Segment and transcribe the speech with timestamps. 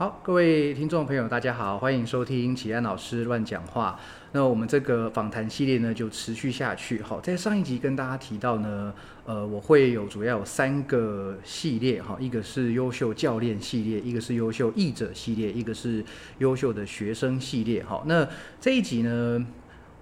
[0.00, 4.00] 好，各位听众朋友，大家好，欢迎收听启安老师乱讲话。
[4.32, 7.02] 那我们这个访谈系列呢，就持续下去。
[7.02, 8.94] 好，在上一集跟大家提到呢，
[9.26, 16.02] 呃，我会有主要有三个系列哈，一个是优秀教练系列，一个是优秀译者系列，一个是
[16.38, 17.84] 优秀的学生系列。
[17.84, 18.26] 好，那
[18.58, 19.46] 这一集呢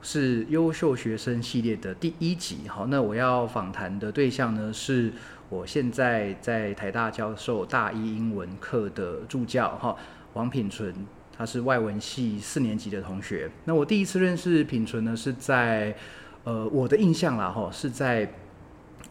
[0.01, 2.69] 是优秀学生系列的第一集。
[2.69, 5.12] 好，那我要访谈的对象呢是。
[5.49, 9.96] 我现在在台大教授大一英文课的助教哈，
[10.35, 10.95] 王品纯，
[11.36, 13.50] 他是外文系四年级的同学。
[13.64, 15.96] 那我第一次认识品纯呢，是在
[16.45, 18.31] 呃我的印象啦哈，是在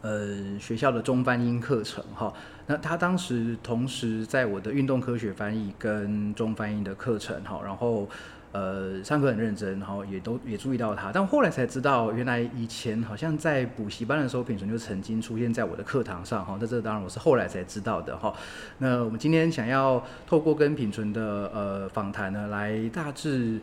[0.01, 2.31] 呃学校的中翻英课程哈。
[2.67, 8.07] 那他当时同时在我的运动科学翻译跟中翻译的课程哈，然后。
[8.53, 16.57] 呃，上课很认真，然后也都也注意到他，但后来才知道，原来以前好像在补习班的时候，品纯就曾经出现在我的课堂上哈。
[16.59, 18.33] 那这当然我是后来才知道的哈。
[18.77, 23.59] 那我们今天想要透过跟品纯的呃访谈呢，来大致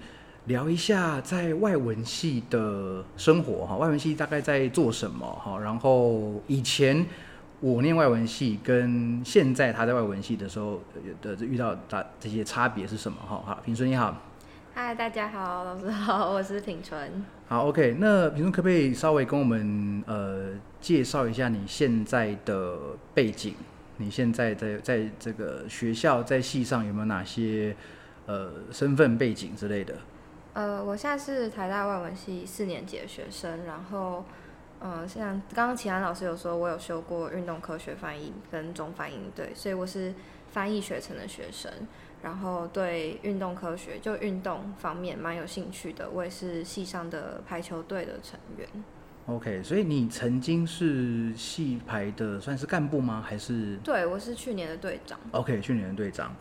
[0.47, 3.77] 聊一下在外文系的生活哈。
[3.77, 5.59] 外文系大概在做什么哈？
[5.59, 7.05] 然后以前
[7.61, 10.81] 我念外文系跟现在他在外文系的时候
[11.23, 13.43] 的遇到大这些差别是什么哈？
[13.47, 14.15] 好，品纯你好。
[14.77, 17.25] 嗨，大家好，老师好，我是品纯。
[17.47, 20.49] 好，OK，那品纯可不可以稍微跟我们呃
[20.81, 22.77] 介绍一下你现在的
[23.15, 23.55] 背景？
[23.99, 27.77] 你现在在在这个学校在系上有没有哪些
[28.27, 29.95] 呃身份背景之类的？
[30.55, 34.25] 呃，我现在是台大外文系四年级的学生，然后
[34.81, 40.13] 嗯，像刚刚齐安老师有说，我有修过运动科学翻译跟中翻译，对，所以我是
[40.51, 41.71] 翻译学程的学生。
[42.25, 48.67] 然后对运动科学就运动方面蛮有兴趣的，我也是系上的排球队的成员。
[49.27, 53.23] OK，所以你曾经是系排的算是干部吗？
[53.27, 53.77] 还是？
[53.85, 55.21] 对，我是去年的队长。
[55.33, 56.35] OK，去年的队长。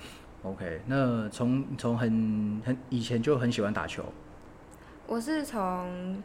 [0.44, 4.06] OK，那从从很很以前就很喜欢打球。
[5.06, 6.23] 我是从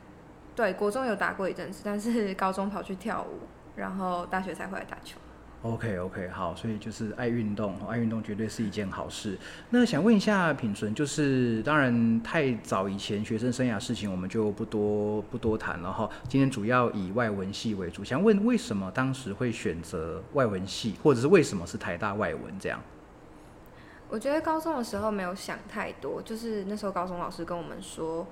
[0.55, 3.41] 对国中有打过一阵子，但是高中跑去跳舞，
[3.75, 5.19] 然后大学才回来打球。
[5.63, 9.37] OK OK 好，所以就是爱运动，爱运动绝对是一件好事。
[9.71, 16.09] 那想问一下品纯，就是当然太早以前学生生涯事情我们就不多不多谈了哈。
[16.29, 22.81] 今天主要以外文系为主，想问为什么当时会选择外文系，或者是为什么是台大外文这样？
[24.09, 28.25] 我觉得高中的时候没有想太多，就是那时候高中老师跟我们说，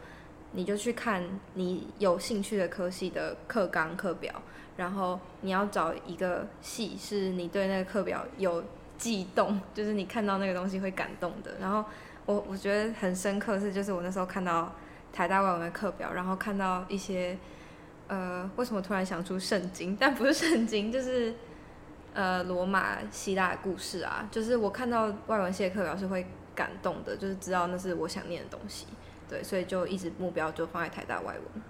[0.53, 4.33] 你就去看你有兴趣的科系的课纲课表。
[4.77, 8.63] 然后你要找一个戏，是你对那个课表有
[8.99, 11.53] 悸动，就是你看到那个东西会感动的。
[11.61, 11.85] 然后
[12.27, 14.73] 我我觉得很深刻是，就是我那时候看到
[15.13, 17.37] 台大外文的课表，然后看到一些
[18.09, 19.97] 呃，为什么突然想出圣经？
[19.99, 21.35] 但不是圣经，就是
[22.15, 24.29] 呃罗马希腊故事啊。
[24.31, 28.87] 就是我看到外文系的课表是会感动的，就是知道那是我想念的东西。
[29.29, 31.63] 对，所以就一直目标就放在台大外文。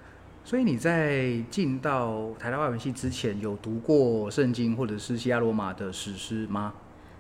[0.47, 6.73] 所以你在进到台大外文系之前，有读过圣经或者是希腊罗马的史诗吗？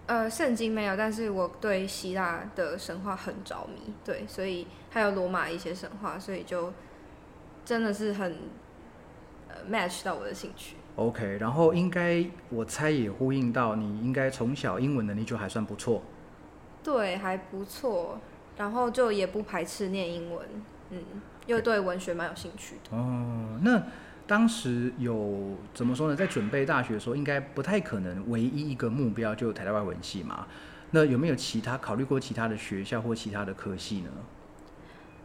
[0.06, 6.72] 呃，圣经没有，但是我对希腊的神话很着迷，对，所以还有罗马一些神话，所以就
[7.64, 8.32] 真的是很
[9.48, 10.76] 呃 match 到我的兴趣。
[10.94, 16.00] OK，然后应该我猜也呼应到你应该从小英文能力就还算不错。
[16.80, 18.20] 对，还不错，
[18.56, 20.46] 然后就也不排斥念英文，
[20.90, 21.02] 嗯。
[21.46, 23.58] 又对文学蛮有兴趣的哦。
[23.62, 23.82] 那
[24.26, 26.14] 当时有怎么说呢？
[26.16, 30.46] 在准备大学的时候，应该不太可能唯一一个目标就台大外文系嘛。
[30.90, 34.10] 那有没有其他考虑过其他的学校或其他的科系呢？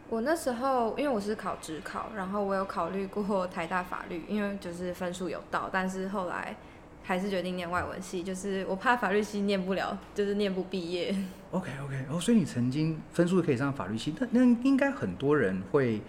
[0.08, 6.56] 我那时候因为我是考职考，然后我有考虑过 台大法律，因为就是分数有到，但是后来。
[7.02, 11.14] 还是决定念外文系，就是我怕法律系念不了，就是念不毕业。
[11.50, 16.00] OK OK，哦，所以你曾经分数可以上法律系，那那应该很多人会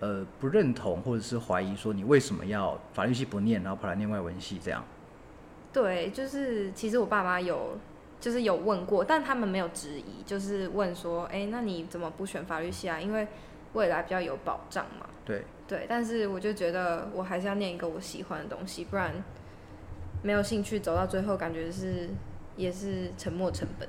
[0.00, 4.84] 呃不认同或者是怀疑说你为什么要法律系不念，然后跑来念外文系这样？
[5.72, 7.78] 对，就是其实我爸妈有
[8.20, 13.00] 就是有问过，但他们没有质疑，就是问说，哎，那你怎么不选法律系啊？
[13.00, 13.26] 因为
[13.72, 15.06] 未来比较有保障嘛。
[15.24, 19.12] 对对，但是我就觉得我还是要念一个我喜欢的东西，不然。
[20.24, 22.08] 没有兴趣走到最后，感觉是
[22.56, 23.86] 也是沉没成本。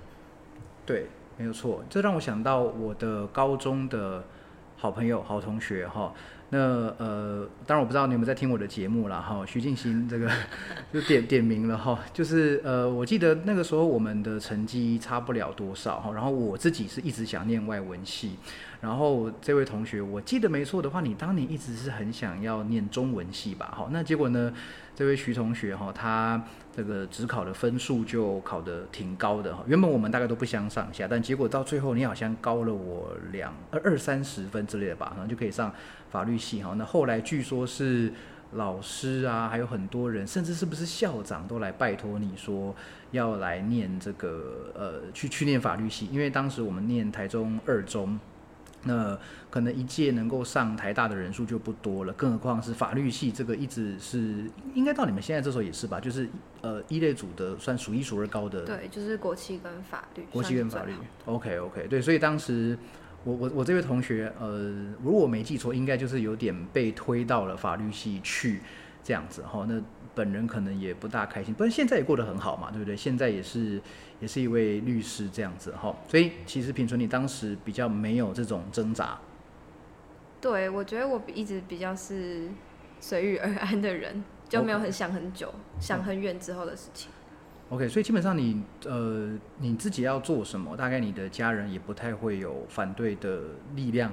[0.85, 1.81] 对，没有错。
[1.89, 4.21] 这让我想到我的高中的
[4.75, 6.13] 好朋友、好同学哈。
[6.49, 6.59] 那
[6.97, 9.43] 呃，当然我不知道你有没有在听我的节目啦，哈。
[9.45, 10.29] 徐静心这个
[10.93, 16.11] 就点点名了哈，就是呃，我记得那个时候我们的成绩差不了多少哈。
[16.13, 18.37] 然后我自己是一直想念外文系，
[18.79, 23.73] 然后这位同学，我记得没错的话，你当年一直是很想要念中文系吧？
[23.75, 24.53] 哈，那结果呢，
[24.95, 26.41] 这位徐同学哈，他。
[26.75, 35.73] 这个职考的分数就考得挺高的哈，原本我们大概都不相上下，但结果到最后你好像高了我两二二三十分之类的吧，然后就可以上
[36.15, 36.73] 法律系哈。
[36.77, 38.11] 那后来据说是
[38.53, 42.73] 老师啊，还有很多人，甚至是不是校长都来拜托你说
[43.11, 48.17] 要来念这个呃去去念法律系，因为当时我们念台中二中。
[48.87, 49.17] 那
[49.49, 54.45] 可能一届能够上台大的人数就不多了，更何况是法律系这个一直是
[54.75, 56.29] 应该到你们现在这时候也是吧，就是
[56.61, 58.61] 呃一类组的算数一数二高的。
[58.61, 60.23] 对，就是国企跟法律。
[60.31, 60.93] 国企跟法律。
[61.25, 62.77] OK OK，对，所以当时
[63.25, 64.73] 我我我这位同学呃，
[65.03, 68.61] 如果我没记错，应该就是有点被推到了法律系去
[69.03, 69.65] 这样子哈。
[69.67, 69.81] 那
[70.13, 72.95] 本人可能也不大开心，不过现在也过得很好嘛，对不对？
[72.95, 73.81] 现在也是。
[74.21, 79.19] 也是一位律师这样子哈，所以其实品纯你当时比较没有这种挣扎。
[80.39, 82.47] 对，我觉得我一直比较是
[83.01, 87.11] 随遇而安的人，就没有很想很久、想很远之后的事情。
[87.69, 93.41] OK，所以基本上你呃你自己要做什么，大概你的家人也不太会有反对的
[93.75, 94.11] 力量。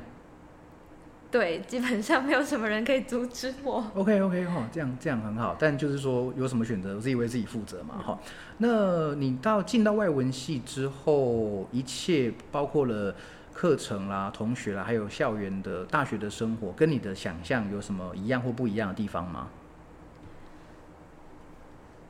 [1.31, 3.83] 对，基本上没有什么人可以阻止我。
[3.95, 5.57] OK OK 哈，这样这样很好。
[5.59, 8.19] 但就是说，有什么选择，自己为自己负责嘛哈。
[8.59, 13.15] 那你到进到外文系之后，一切包括了
[13.55, 19.49] 课程啦、同学啦，还有校园的大学的生活，跟你的想象有什么一样或不一样的地方吗？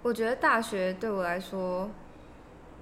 [0.02, 1.88] 我觉得大学对我来说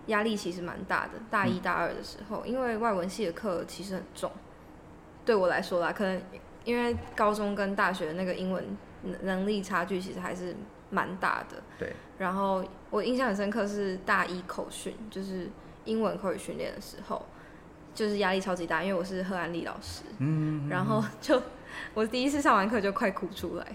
[0.07, 1.13] 压力其实蛮大的。
[1.31, 4.31] 大一、大二的时候，因为外文系的课其实很重。
[5.25, 6.21] 对我来说啦，可能
[6.65, 8.65] 因为高中跟大学的那个英文
[9.23, 10.57] 能力差距其实还是
[10.89, 11.63] 蛮大的。
[11.79, 11.93] 对。
[12.19, 15.49] 然后我印象很深刻是大一口训，就是
[15.85, 17.25] 英文口语训练的时候，
[17.95, 20.03] 就是压力超级大，因为我是贺安利老师。
[20.19, 20.69] 嗯。
[20.69, 21.41] 然后就
[21.95, 23.67] 我第一次上完课就快哭出来。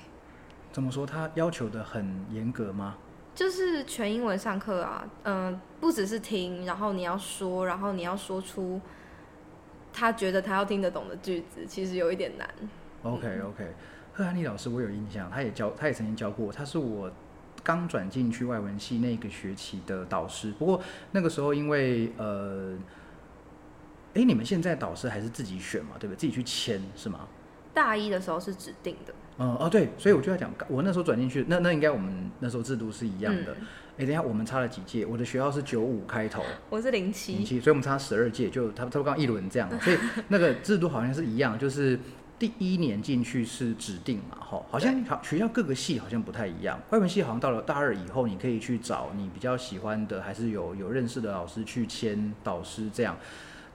[0.72, 1.06] 怎么说？
[1.06, 2.98] 他要求的很严格吗？
[3.36, 8.82] 就是全英文上课啊，嗯，不只是听，然后你要说，然后你要说出。
[9.98, 12.50] 他觉得他要听得懂的句子，其实有一点难。
[13.04, 13.66] OK OK，
[14.14, 17.10] 贺安利老师我有印象，他也教，他也曾经教过，他是我
[17.64, 20.52] 刚转进去外文系那个学期的导师。
[20.60, 20.82] 不过
[21.12, 22.78] 那个时候因为呃，
[24.16, 26.18] 哎，你们现在导师还是自己选嘛，对不对？
[26.18, 27.26] 自己去签是吗？
[27.74, 29.14] 大一的时候是指定的。
[29.38, 33.56] 嗯哦对，所以我就要讲，我那时候转进去，那那应该我们那时候制度是一样的。
[33.98, 35.06] 哎，等下，我们差了几届？
[35.06, 39.98] 我的学校是九五开头， 我是零七，零七，所以我们差十二届，就他他刚一轮这样， 所以
[40.28, 41.98] 那个制度好像是一样，就是
[42.38, 53.18] 第一年进去是指定嘛，哈，好像好学校各个系好像不太一样，外文系好像到了大二以后，你可以去找你比较喜欢的，还是有有认识的老师去签导师这样。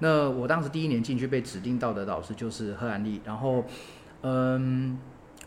[0.00, 3.64] 那我当时第一年进去被指定到的导师就是贺安利，然后
[4.20, 4.98] 嗯，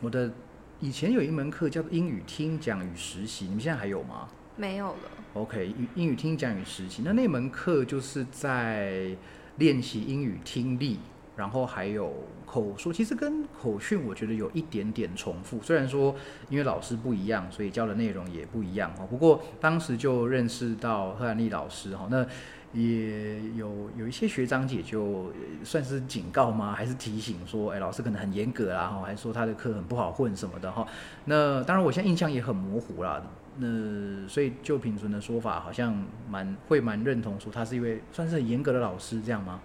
[0.01, 0.31] 我的
[0.79, 4.27] 以前有一门课叫做英语听讲与实习，你们现在还有吗？
[4.55, 5.11] 没有了。
[5.33, 9.15] OK，英英语听讲与实习，那那门课就是在
[9.57, 10.99] 练习英语听力，
[11.35, 12.13] 然后还有
[12.45, 15.59] 口说，其实跟口训我觉得有一点点重复。
[15.63, 16.13] 虽然说
[16.49, 19.05] 因为老师不一样，所以教的内容也不一样哈。
[19.05, 22.25] 不过当时就认识到贺安丽老师哈，那
[22.73, 25.31] 也有有一些学长姐就
[25.63, 26.73] 算是警告吗？
[26.73, 30.85] 还是提醒说，哎，老师可能很严格啦哈，还说他的课很不好混什么的哈。
[31.25, 33.21] 那当然，我现在印象也很模糊啦。
[33.57, 35.95] 那所以就品纯的说法，好像
[36.27, 39.59] 蛮会蛮认同，说他是一位算是很严格的老师，这样吗？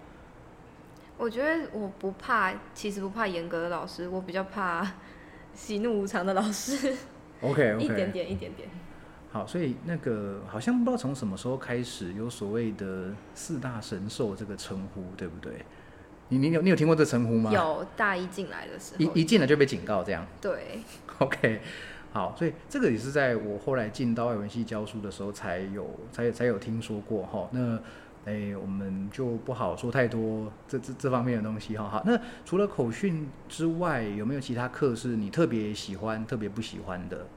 [1.17, 4.87] 我觉得我不怕，其实不怕严格的老师，我比较怕
[5.55, 6.95] 喜怒无常的老师。
[7.41, 8.69] OK OK， 一点点一点点。
[9.31, 15.53] 好，所以那个好像不知道从什么时候开始有所谓的四大神兽这个称呼，对不对？
[16.29, 17.51] 你你有你有听过这称呼吗？
[17.51, 20.25] 有，大一进来的时候，一一进来就被警告这样。
[20.41, 20.79] 对。
[21.19, 21.61] OK。
[22.11, 27.47] 好，所以这个也是在我后来进到外文系教书的时候才有才才有听说过哈。
[27.51, 27.79] 那
[28.25, 31.87] 哎，我们就不好说太多这这这方面的东西哈。
[31.87, 37.27] 好，那除了口训之外，有没有其他课是你特别喜欢、特别不喜欢的？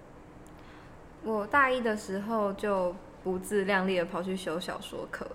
[1.25, 5.27] 我大一的时候就不自量力的跑去修小说课，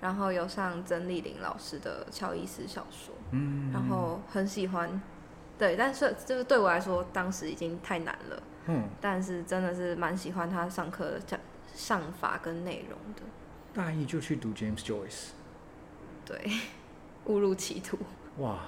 [0.00, 5.00] 然后有上曾丽玲老师的乔伊斯小说，嗯，然后很喜欢，
[5.58, 8.42] 对，但是就是对我来说，当时已经太难了。
[8.66, 11.40] 嗯，但是真的是蛮喜欢他上课的讲
[11.74, 13.22] 上法跟内容的。
[13.72, 15.28] 大一就去读 James Joyce，
[16.26, 16.50] 对，
[17.26, 17.96] 误入歧途。
[18.38, 18.58] 哇，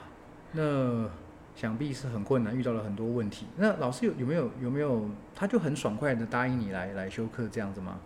[0.52, 1.10] 那
[1.60, 3.46] 想必是很困难，遇到了很多问题。
[3.56, 8.00] 那老师有有没有有没有，他就很爽快的答应你来来修课这样子吗？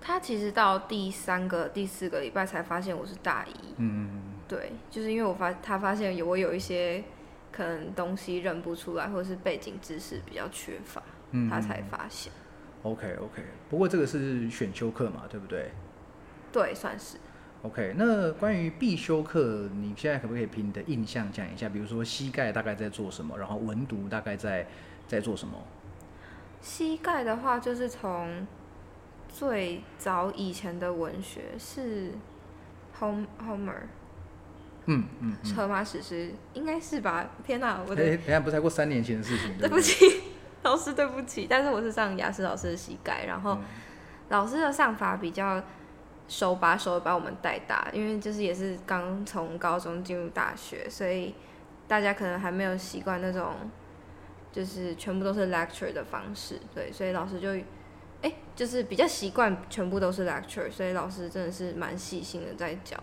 [0.00, 7.04] 他其实到第三个、第四个礼拜才发现我是大一，嗯，对，就是因为我发他发现有我有一些
[7.52, 12.32] 可能东西认不出来，或者是背景知识比较缺乏，嗯他才发现。
[12.82, 15.70] OK OK，不过这个是选修课嘛，对不对
[16.50, 17.18] 对，算是。
[17.66, 21.68] ？OK，那关于必修课，你现在可不可以凭你的印象讲一下？
[21.68, 24.66] 比如说膝盖大概在做什么，然后文读大概在
[25.08, 25.58] 在做什么？
[26.60, 28.46] 膝盖的话，就是从
[29.28, 32.12] 最早以前的文学是
[32.98, 33.82] Hom Homer
[34.86, 35.54] 嗯嗯嗯。
[35.54, 37.28] 荷马史诗，应该是吧？
[37.44, 40.22] 天哪，我的、哎，等下不才过三年前的事情，对不起，
[40.62, 41.46] 老师对不起。
[41.50, 43.62] 但是我是上雅思老师的膝盖，然后嗯
[44.28, 45.62] 老师的上法比较
[46.28, 51.34] 手把手把我们带大，因为就是也是刚从高中进入大学，所以
[51.86, 53.54] 大家可能还没有习惯那种
[54.52, 57.50] 就是全部都是 lecture 的方式，对，所以老师就
[58.22, 62.96] 哎、就是比较习惯全部都是 lecture，所以老师真的是蛮细心的在教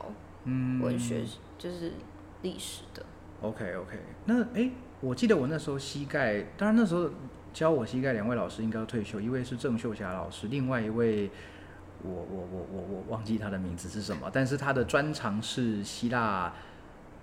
[0.44, 1.24] 嗯文学，
[1.58, 1.94] 就是
[2.42, 3.06] 历史的。
[3.42, 7.10] OK OK，那哎，我记得我那时候膝盖，当然那时候
[7.54, 11.30] 教我膝盖两位老师应该都退休，一位是郑秀霞老师，另外一位
[12.04, 16.54] 我我我我我忘记他的名字是什么，但是他的专长是希腊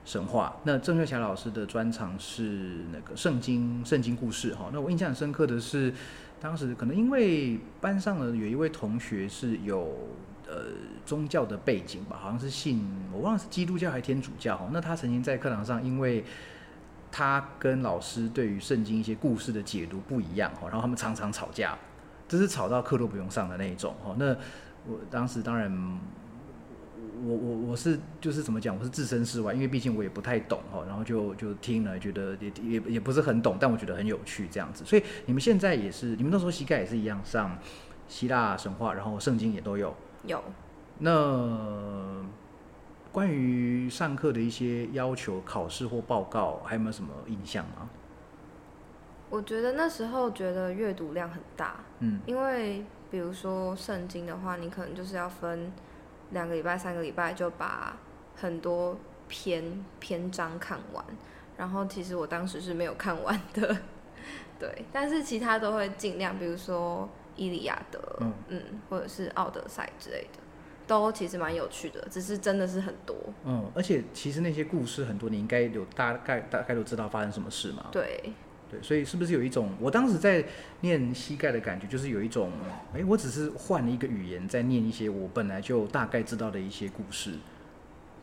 [0.04, 0.56] 神话。
[0.64, 4.70] 那郑秀霞老师的专长是那个圣经圣经故事哈。
[4.72, 5.92] 那我印象很深刻的是，
[6.40, 10.08] 当时可能因为班上呢有一位同学是有
[10.48, 10.64] 呃
[11.04, 12.82] 宗教的背景吧，好像是信
[13.12, 14.68] 我忘了是基督教还是天主教哈。
[14.72, 16.24] 那他曾经在课堂上因为
[17.12, 21.76] 他跟老师对于圣经一些故事的解读不一样哈，然后他们常常吵架，
[22.26, 24.14] 就是吵到课都不用上的那一种哈。
[24.18, 24.34] 那
[24.88, 25.70] 我当时当然，
[27.24, 34.84] 我我我是就是怎么讲，我是置身事外，因为毕竟我也不太懂哈，然后就就听了，觉得也也也不是很懂，但我觉得很有趣这样子。
[34.84, 37.58] 所以你们现在也是，你们那时候膝盖也是一样上
[38.08, 39.94] 希腊神话，然后圣经也都有。
[40.24, 40.42] 有，
[40.98, 42.24] 那
[43.12, 47.88] 关于上课的一些要求、考试或报告，还有没有什么印象吗？
[49.30, 55.72] 我觉得那时候觉得阅读量很大，嗯因为比如说圣经的话，你可能就是要分
[56.30, 57.96] 两个礼拜、三个礼拜就把
[58.36, 58.96] 很多
[59.28, 61.04] 篇篇章看完。
[61.56, 63.76] 然后其实我当时是没有看完的，
[64.58, 70.38] 对，但是其他都会尽量，比如说《伊利亚德》嗯嗯，或者是《奥德赛》之类的，
[70.86, 73.14] 都其实蛮有趣的，只是真的是很多。
[73.44, 77.88] 嗯，而且其实那些故事很多，你应该有大概大概都知道发生什么事嘛。
[77.92, 78.32] 对，
[78.70, 80.44] 对，所以是不是有一种，我当时在
[80.82, 82.52] 念膝盖的感觉，就是有一种，
[82.94, 87.34] 哎，我只是换了一个语言在念一些我本来就大概知道的一些故事。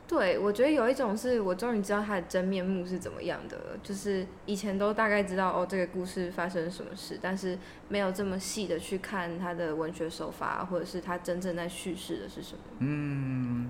[0.07, 12.59] 对，我觉得有一种是我终于知道他的真面目是怎么样的了，就是以前都大概知道哦这个故事发生什么事，但是没有这么细的去看他的文学手法，或者是他真正在叙事的是什么。
[12.79, 13.69] 嗯，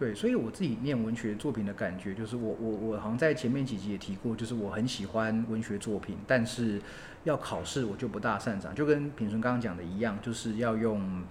[0.00, 6.80] 对，所以我自己念文学作品的感觉，就是我我我好像在前面几集也提过，就是我很喜欢文学作品，但是
[7.24, 11.22] 要考试我就不大擅长，就跟品顺刚刚讲的一样，就是要用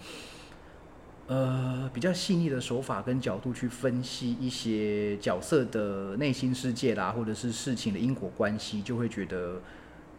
[1.25, 9.59] 呃比较细腻的手法跟角度去分析一些角色的内心世界啦，或者是事情的因果关系，就会觉得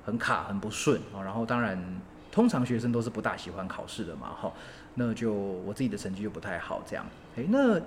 [0.04, 1.22] 很卡很不顺哦。
[1.22, 1.80] 然后当然，
[2.32, 4.52] 通常学生都是不大喜欢考试的嘛，哈。
[4.96, 7.06] 那就我自己的成绩就不太好，这样。
[7.36, 7.80] 诶，那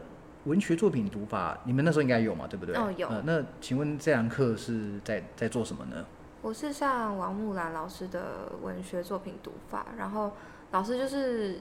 [0.45, 2.75] 文学作品读法，你们那时候应该有嘛，对不对？
[2.75, 6.05] 哦有呃，那请问这堂课是在在做什么呢？
[6.41, 10.33] 我是上王木兰老师的文学作品读法，然后
[10.71, 11.59] 老师就是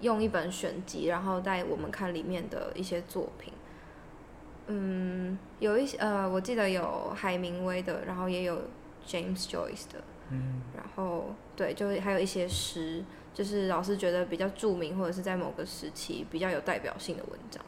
[0.00, 3.52] 用一本选集，然后带我们看里面的一些作品。
[4.68, 8.62] 嗯，有一些呃，我记得有海明威的，然后也有
[9.04, 13.02] James Joyce 的，嗯，然后对，就还有一些诗，
[13.34, 17.60] 就是老师觉得比较著名或者是在某个时期比较有代表性的文章。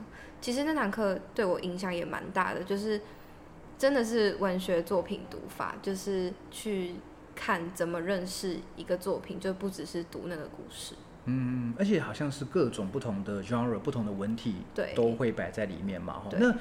[0.46, 3.00] 其实那堂课对我影响也蛮大的，就是
[3.76, 6.94] 真的是文学作品读法，就是去
[7.34, 10.94] 看怎么认识一个作品，就不只是读那个故事。
[11.24, 16.22] 嗯，而且好像是各种不同的 genre、不同的文体对都会摆在里面嘛。
[16.38, 16.54] 那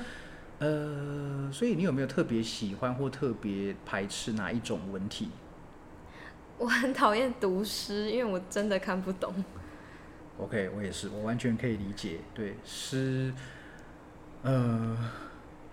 [0.58, 5.30] 呃，所以你有没有特别喜欢或特别排斥哪一种文体？
[6.58, 9.32] 我很讨厌读诗，因为我真的看不懂。
[10.39, 12.18] OK，我也是，我完全可以理解。
[12.34, 13.32] 对诗，
[14.46, 14.96] 呃，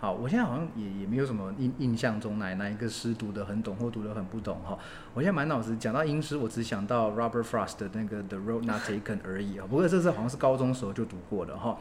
[0.00, 4.79] 好，我现在好像也也没有什么印印象中哪哪一个诗读得很懂或读得很不懂哈。
[5.12, 9.67] 我现在满脑子讲到英诗，我只想到 Robert Frost 的那个 The Road Not Taken 而已啊。
[9.69, 11.79] 不过这是好像是高中时候就读过的哈。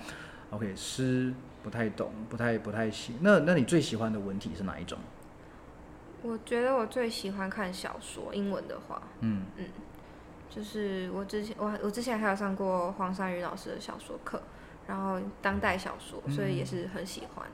[0.49, 1.33] OK，诗
[1.63, 3.15] 不太懂，不太不太行。
[3.21, 4.99] 那那你最喜欢的文体是哪一种？
[6.23, 9.45] 我觉得我最喜欢看小说，英文的话，嗯
[10.49, 14.41] 就是我之前我我之前还有上过黄山宇老师的小说课，
[14.87, 17.45] 然后当代小说，所以也是很喜欢。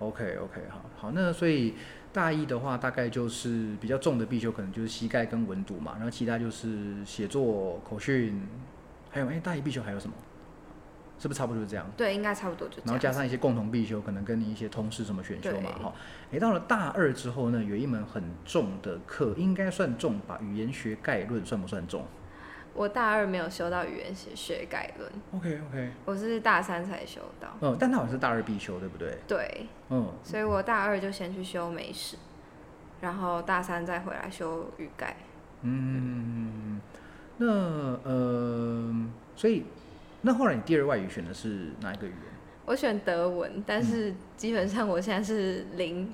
[0.00, 1.74] OK OK，好好，那所以
[2.12, 8.46] 大一的话，大概就是比较重的必修，可能就是膝盖跟文读嘛，然后其他就是写作、口训，
[9.10, 10.14] 还有哎、大一必修还有什么？
[11.16, 11.88] 是不是差不多就是这样？
[11.96, 12.86] 对，应该差不多就这样。
[12.86, 15.94] 然后加上一些共同必修，可能跟你一些通识什么选修嘛，对哈。
[16.32, 20.40] 诶，到了大二之后呢，有一门很重的课，应该算重吧？
[20.42, 22.04] 语言学概论算不算重
[22.74, 27.48] 我大二没有修到语言学学概论，？OK OK，我是大三才修到。
[27.60, 29.16] 嗯，但它好像是大二必修，对不对？
[29.28, 32.16] 对，嗯，所以我大二就先去修美史，
[33.00, 35.16] 然后大三再回来修语概。
[35.62, 36.80] 嗯，
[37.38, 37.46] 那
[38.02, 38.92] 呃，
[39.36, 39.64] 所以
[40.22, 42.34] 那后来你第二外语选的是哪一个语言？
[42.66, 46.12] 我选德文，但是基本上我现在是零，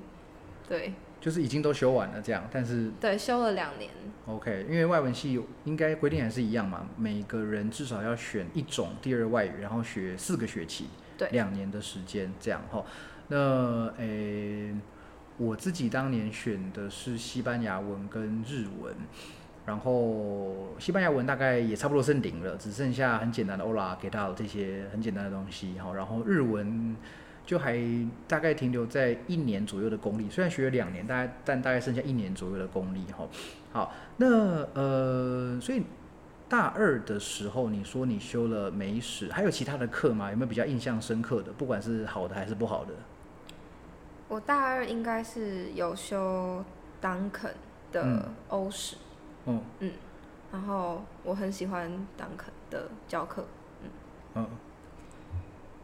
[0.67, 3.89] 对就是已经都修完了这样，但是对，修了两年。
[4.25, 10.87] OK，因为外文系应该规定还是一样嘛，每个人至少要选一种第二外语，然后学四个学期，
[11.17, 12.83] 对两年的时间这样哈。
[13.27, 14.75] 那诶、
[15.37, 18.93] 我自己当年选的是西班牙文跟日文，
[19.65, 25.93] 然后西班牙文大概也差不多是零了，只剩下很简单的欧拉给到这些很简单的东西哈。
[25.93, 26.95] 然后日文
[27.45, 27.77] 就还
[28.27, 33.27] 大概停留在一年左右的功力，虽然学了两年，大概但大概剩下一年左右的功力哈。
[33.71, 35.83] 好，那呃，所以
[36.47, 40.29] 大二的时候，你说你修了美史，还有其他的课吗？
[40.29, 41.51] 有没有比较印象深刻的？
[41.53, 42.93] 不管是好的还是不好的？
[44.27, 46.63] 我大二应该是有修
[47.01, 47.53] 当肯
[47.91, 48.95] 的嗯欧史，
[49.45, 49.91] 嗯嗯
[50.53, 53.45] 然后我很喜欢当肯的教课
[53.83, 53.89] 嗯
[54.35, 54.47] 嗯，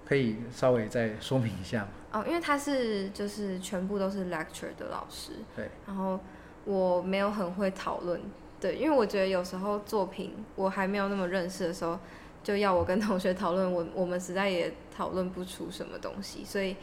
[0.07, 1.89] 可以稍微再说明一下吗？
[2.13, 6.17] 哦，因为他是就是全部都是 lecture 的老师，对，然后
[6.63, 8.21] 我没有很会讨论，
[8.59, 11.99] 对，因为我觉得有时候作品我还没有那么认识的时候，
[12.41, 16.77] 就要我跟同学讨论，我我们实在也讨论不出什么东西，所以，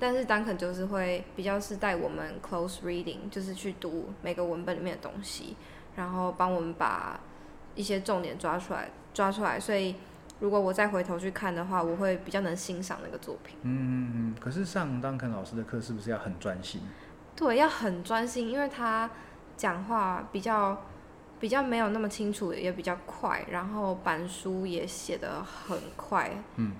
[0.00, 5.56] 但是 Duncan 就是会比较是带我们 close reading，就是去读每个文本里面的东西，
[5.94, 7.20] 然后帮我们把
[7.76, 9.94] 一些重点抓出来，抓出来，所以
[10.38, 13.56] 如果我再回头去看的话，我会比较能欣赏那个作品。
[13.62, 16.82] 嗯，可是上当肯老师的课是不是要很专心？
[17.34, 19.10] 对，要很专心，因为他
[19.56, 20.84] 讲话比较
[21.40, 26.30] 比较没有那么清楚，也比较快，然后板书也写得很快。
[26.56, 26.72] 嗯，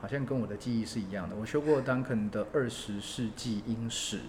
[0.00, 1.34] 好像跟我的记忆是一样的。
[1.36, 4.20] 我修过 Duncan 的二十世纪英史，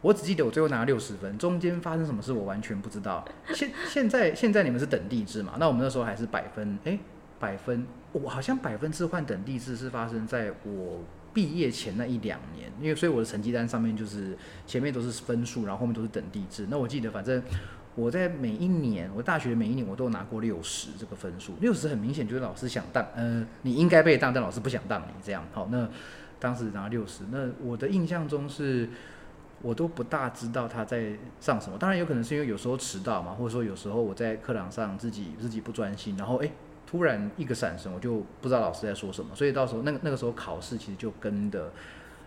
[0.00, 3.24] 我只记得我最后拿六十分，中间发生什么事我完全不知道。
[3.54, 5.54] 现现在现在你们是等地制嘛？
[5.58, 6.98] 那我们那时候还是百分，诶，
[7.38, 11.00] 百分，我好像百分制换等地制是发生在我
[11.32, 16.66] 毕业前那一两年，因为所以我的成绩单上面就是前面都是分数，然后后面都是等地制。
[16.70, 17.42] 那我记得反正。
[17.94, 25.44] 我在每一年，我大学每一年我都拿过六十这个分数，六十很明显就是老师想当，呃，你应该被当，但老师不想当你这样。
[25.52, 25.88] 好，那
[26.38, 28.88] 当时拿六十，那我的印象中是，
[29.62, 31.78] 我都不大知道他在上什么。
[31.78, 36.52] 当然有可能是因为有时候迟到嘛，或者说有时候我在课堂上自己自己不专心，然后诶
[36.86, 41.70] 突然一个闪神，我就不知道老师在说什么，所以到时候那个那个时候考试其实就跟的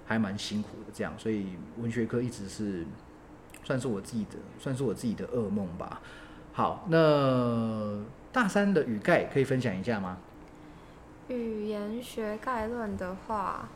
[0.06, 1.48] 还蛮辛苦的这样，所以
[1.80, 2.86] 文学科一直是。
[3.64, 6.02] 算是我自己的，算是我自己的噩梦吧。
[6.52, 8.00] 好，那
[8.32, 10.18] 大三的语概可以分享一下吗？
[11.28, 13.70] 语言学概论的话，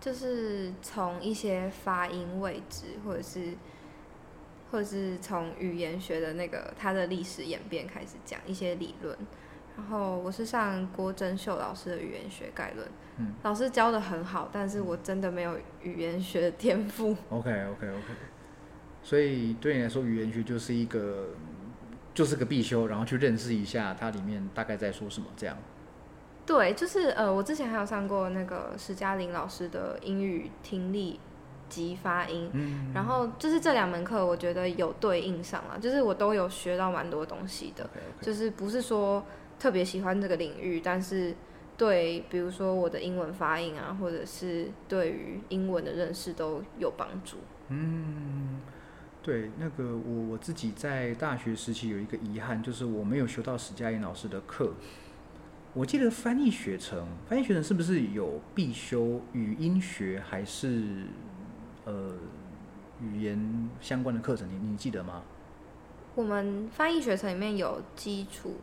[0.00, 3.54] 就是从一些发音位置，或者是
[4.70, 9.16] 或者是从语言学的那个它的历史演变开始讲一些理论。
[9.76, 17.16] 然后我是上郭真秀老师的语言学概论，嗯老师教的很好，但是我真的没有语言学的 天赋。
[17.30, 18.04] OK OK OK，
[19.04, 21.28] 所以对你来说，语言学就是一个
[22.12, 25.56] 就是个必修，然后去认识一下它里面大概在说什么这样。
[26.48, 31.20] 对，就是呃，我之前还有上过那个史嘉玲老师的英语听力
[31.68, 37.88] 及发音，嗯，然后就是这两门课，我觉得有对应上了，就是我都有学到蛮多东西的
[38.22, 39.22] 就是不是说
[39.60, 41.34] 特别喜欢这个领域，但是
[41.76, 47.36] 对，比如说我的英文发音啊，或者是对于英文的认识都有帮助。
[47.68, 48.62] 嗯，
[49.22, 54.72] 对，那个我我自己在大学时期有一个遗憾，就是我没有学到史嘉玲老师的课。
[55.78, 61.04] 我记得翻译学程，翻译学程是不是有必修语音学还是
[61.84, 62.16] 呃
[63.00, 64.48] 语言相关的课程？
[64.48, 65.22] 你你记得吗？
[66.16, 68.56] 我们翻译学程里面有基础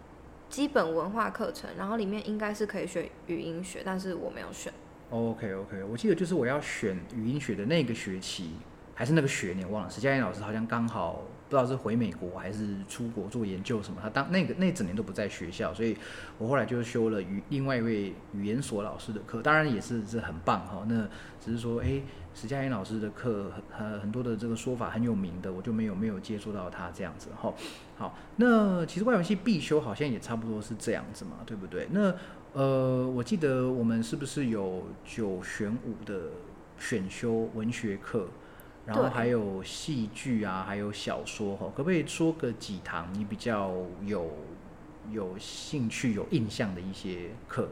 [0.50, 4.74] 基本文化课程，然后里面应该是可以选语音学，但是我没有选。
[5.10, 8.50] OK OK，我记得就是我要选语音学的那个学期，
[8.94, 15.96] 还是那个学年忘了，史嘉燕老师好像刚好不知道是回美国还是出国做研究什么，他当那个那整年都不在学校，所以
[16.40, 20.84] 我后来就修了语另外一位语言所老师的课，当然也是是很棒哈。
[20.88, 21.08] 那
[21.40, 22.02] 只是说，哎，
[22.34, 27.54] 史嘉燕老师的课很很多的这个说法很有名的，我就没有没有接触到他这样子哈。
[27.96, 31.88] 好，那其实外文系必修好像也差不多是这样子嘛，对不对？
[31.92, 32.14] 那
[32.54, 36.32] 呃，我记得我们是不是有九选五的
[36.80, 38.28] 选修文学课？
[38.86, 44.30] 然后还有戏剧啊，还有小说哈，可不可以说个几堂你比较有
[45.12, 47.68] 有兴趣、有印象的一些课？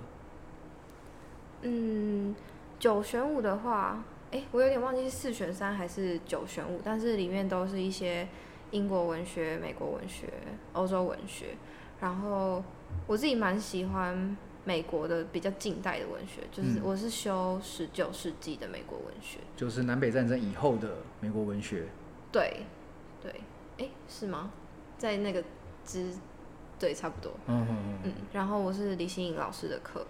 [1.61, 2.35] 嗯，
[2.79, 8.27] 九选五的话，哎，我有点忘记是四选三还是九选五，但是里面都是一些
[8.71, 10.27] 英国文学、美国文学、
[10.73, 11.55] 欧洲文学，
[12.01, 12.63] 然后
[13.05, 14.35] 我自己蛮喜欢。
[14.65, 21.85] 美国的比较近代的文学，就是我是修十九世纪的美国文学，就是南北战争以后的美国文学。
[22.31, 22.65] 对，
[23.21, 23.41] 对，
[23.77, 24.51] 哎，是吗？
[24.97, 25.43] 在那个
[25.83, 26.13] 之，
[26.79, 27.33] 对，差不多。
[27.47, 27.99] 嗯嗯嗯。
[28.05, 30.05] 嗯，然后我是李新颖老师的课，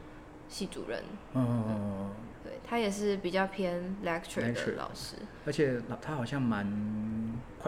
[0.48, 1.04] 系主任。
[1.34, 2.10] 嗯嗯嗯。
[2.44, 6.68] 对他也是比较偏 lecture 的老师，而且他好像蛮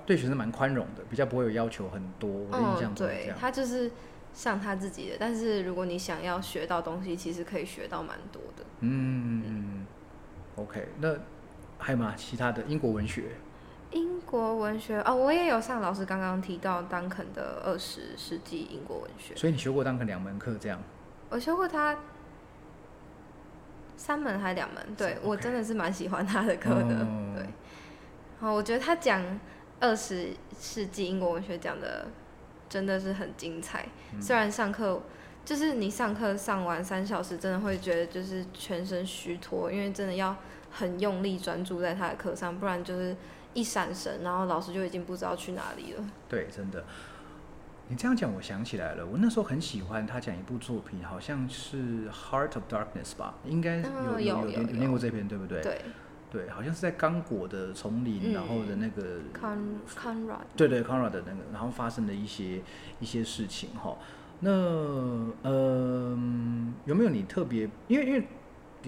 [0.06, 2.30] 对学生蛮宽容的，比较不会有要求很多。
[2.30, 3.92] 我印象中对他就是。
[4.36, 8.66] 像他自己的，但是如果你想要学到东西，其实可以学到蛮多的。
[8.82, 9.86] 嗯
[10.58, 11.16] ，OK，那
[11.78, 12.14] 还有吗？
[12.18, 13.32] 其他的英国文学？
[13.92, 19.34] 英国文学哦，我也有上老师刚刚提到丹肯的二十世纪英国文学。
[19.38, 20.82] 所以你修过丹肯两门课这样？
[21.30, 21.98] 我修过他
[23.96, 24.84] 三门还是两门？
[24.98, 27.08] 对我真的是蛮喜欢他的课的。
[27.36, 27.46] 对，
[28.42, 29.24] 好，我觉得他讲
[29.80, 32.06] 二十世纪英国文学讲的。
[32.70, 33.88] 真的是很精彩，
[34.20, 35.02] 虽然上课
[35.46, 40.36] 就是你上课上完三小时，真的会觉得就是全身虚脱，因为真的要
[40.72, 43.16] 很用力专注在他的课上，不然就是
[43.54, 46.04] 一闪神，然后老师就已经不知道去哪里了。
[46.28, 46.84] 对，真的，
[47.88, 51.78] 你这样讲，我想起来了，我那时候很喜欢他讲一部作品，好像是
[52.10, 55.62] 《Heart of Darkness》吧，应该有有有念过这篇，对不对？
[55.62, 55.82] 对。
[56.32, 59.58] 对，好像是在刚果的丛林，然后的那个康
[59.96, 62.62] 康拉，对对康拉的那个，然后发生的一些
[63.00, 63.98] 一些事情哈。
[64.42, 64.52] 那
[65.44, 66.10] 呃，
[66.84, 67.70] 有没有你特别？
[67.88, 68.28] 因为因为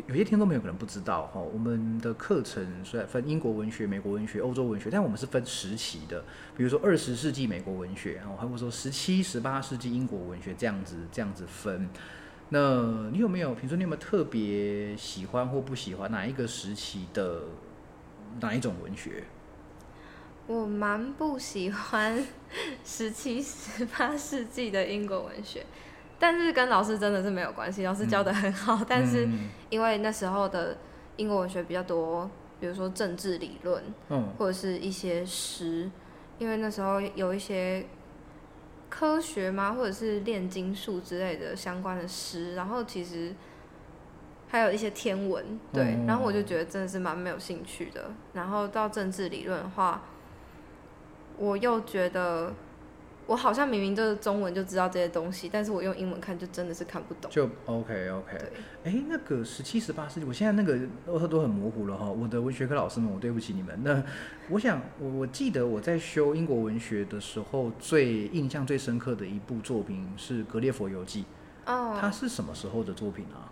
[0.07, 6.23] 有些听众朋友可能不知道哈，我们的课程虽然分英国文学、美国文学、欧洲文学，但我们是分时期的。
[6.55, 11.89] 比如说二十世纪美国文学，然后还会说十七、十八世纪英国文学这样子这样子分。
[12.49, 17.41] 那你有没有，比如说你有没有特别喜欢或不喜欢哪一个时期的
[18.39, 19.23] 哪一种文学？
[20.47, 22.25] 我蛮不喜欢
[22.85, 25.65] 十七、十八世纪的英国文学，
[26.17, 29.27] 但是跟老师真的是没有关系，老师教的很好，但是
[29.69, 30.77] 因为那时候的
[31.17, 32.29] 英国文学比较多，
[32.61, 35.91] 比如说政治理论，嗯，或者是一些诗，
[36.39, 37.85] 因为那时候有一些。
[38.89, 39.73] 科学吗？
[39.73, 43.33] 或者是炼金术之类的相关的诗，然后其实
[44.47, 48.11] 还有一些天文，对，然后我就觉得真的是蛮没有兴趣的。
[48.33, 50.03] 然后到政治理论的话，
[51.37, 52.53] 我又觉得。
[53.27, 57.29] 我好像明明就是中文就知道这些东西，但是我用英文看就真的是看不懂。
[57.29, 58.37] 就 OK OK。
[58.39, 58.49] 对。
[58.85, 62.09] 哎，那个十七、十八世纪，我现在那个都都很模糊了哈。
[62.09, 63.77] 我的文学科老师们，我对不起你们。
[63.83, 64.01] 那
[64.49, 71.25] 我想，我我记得我在修英国文学的时候，最印象最深刻的一部作品是《格列佛游记》。
[71.71, 71.97] 哦。
[71.99, 73.51] 它是什么时候的作品啊？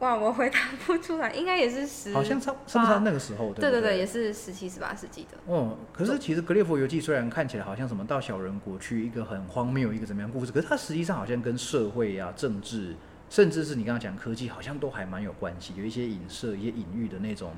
[0.00, 3.60] 哇，我回答不出来，应该也是十，好像差是不是那个时候的？
[3.60, 5.38] 对对对，也是十七、十八世纪的。
[5.46, 12.94] 哦，可是其实《格列佛游记》虽然看起来好像什么到小人国去一个很荒谬一个怎么样故事，可是它实际上好像跟社会啊、政治，
[13.30, 17.52] 甚至是你刚刚讲科技，好像都还蛮有关系，有一些影射、一些隐喻的那种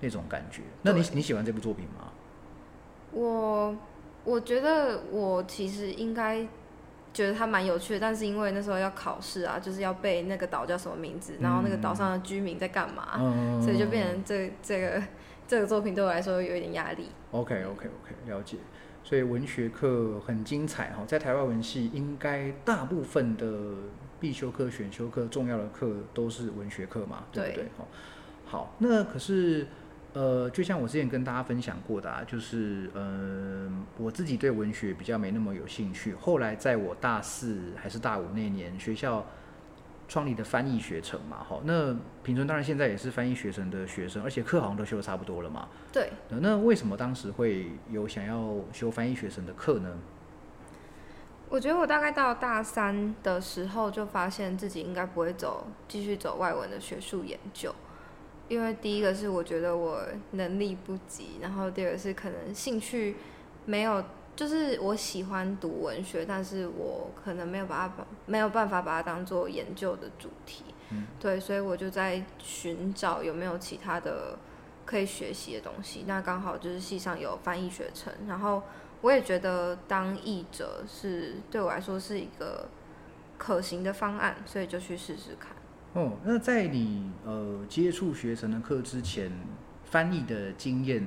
[0.00, 0.62] 那种感觉。
[0.82, 2.10] 那你你喜欢这部作品吗？
[3.12, 3.76] 我
[4.24, 6.46] 我觉得我其实应该。
[7.16, 13.16] 觉得它蛮有趣的，但是因为那时候要考试啊，就是要背那个岛叫什么名字，然后那个岛上的居民在干嘛，
[13.62, 15.02] 所以就变成这这个
[15.48, 17.08] 这个作品对我来说有一点压力。
[17.30, 18.58] OK OK OK，了解。
[19.02, 23.46] 所以文学课很精彩哈，在台湾文系应该大部分的
[24.20, 27.64] 必修课、选修课、重要的课都是文学课嘛，对不对？
[27.78, 27.88] 好，
[28.44, 29.66] 好，那可是。
[30.16, 36.14] 呃，就像我之前跟大家分享过的，啊，就是，嗯，我自己对文学比较没那么有兴趣。
[36.14, 39.26] 后来在我大四还是大五那年，学校
[40.08, 45.68] 创立的翻译学程嘛，好，那平春当然现在也是翻译学程的学生，而且课好像都修的差不多了嘛。
[45.92, 46.08] 对。
[46.30, 49.98] 那为什么当时会有想要修翻译学程的课呢？
[51.50, 57.74] 我觉得我大概到大三的时候就发现自己应该不会走继续走外文的学术研究。
[58.48, 63.16] 因为第一个是我觉得我能力不及，然后第二个是可能兴趣
[63.64, 64.04] 没有，
[64.36, 70.64] 就是我喜欢读文学，但是我可能没有把它把没有办法把它当做研究的主题。
[70.90, 74.38] 嗯对，所以我就在寻找有没有其他的
[74.84, 76.04] 可以学习的东西。
[76.06, 78.62] 那刚好就是系上有翻译学程，然后
[79.00, 82.68] 我也觉得当译者是对我来说是一个
[83.36, 85.55] 可行的方案，所以就去试试看。
[85.96, 89.32] 哦，那在你呃接触学程的课之前，
[89.82, 91.06] 翻译的经验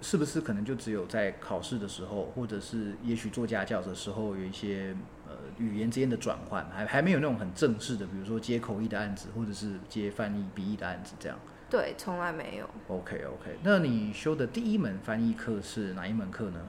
[0.00, 4.96] 是不是可能就只有在考试的时候，或者是也许做家教的时候有一些
[5.28, 11.38] 呃语言之间的转换，还还没有那种很正式的，比如说接口译的案子，或者是接翻译笔译的案子这样。
[11.70, 12.68] 对，从来没有。
[12.88, 16.60] OK OK，那你修的第一门翻译课是哪一门课呢？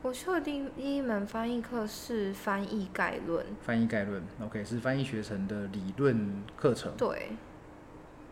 [0.00, 6.92] 我修的第一门翻译课是翻译概论，翻译概论，OK，是翻译学程的理论课程。
[6.96, 7.32] 对，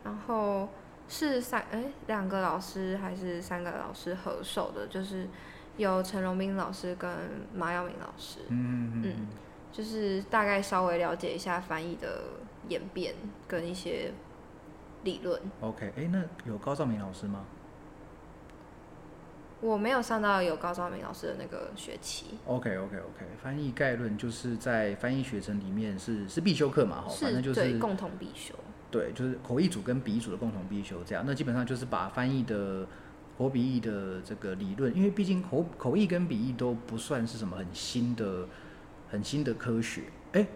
[0.05, 0.69] 然后
[1.09, 5.29] 是三哎两个老师还是三个老师合授的，就是
[5.77, 7.11] 有陈荣斌老师跟
[7.53, 9.27] 马耀明老师，嗯嗯嗯
[9.73, 12.23] 就是大概稍微了解一下翻译的
[12.69, 13.13] 演变
[13.49, 14.13] 跟一些
[15.03, 15.39] 理论。
[15.61, 17.45] ，OK，哎，那有高兆明老师吗？
[19.61, 28.55] 我没有上到有高兆明老师的那个学期，OK OK OK，翻译概论就是在翻译学程里面是是必修课嘛，哈，反正就是对共同必修。
[28.91, 31.25] 对，就是口译组跟笔译组的共同必修这样。
[31.27, 32.87] 那基本上就是把翻译的
[33.39, 38.47] 口笔译的这个理论，因为毕竟口口译跟笔译都不算是什么很新的
[39.09, 40.47] 很新的科学，哎，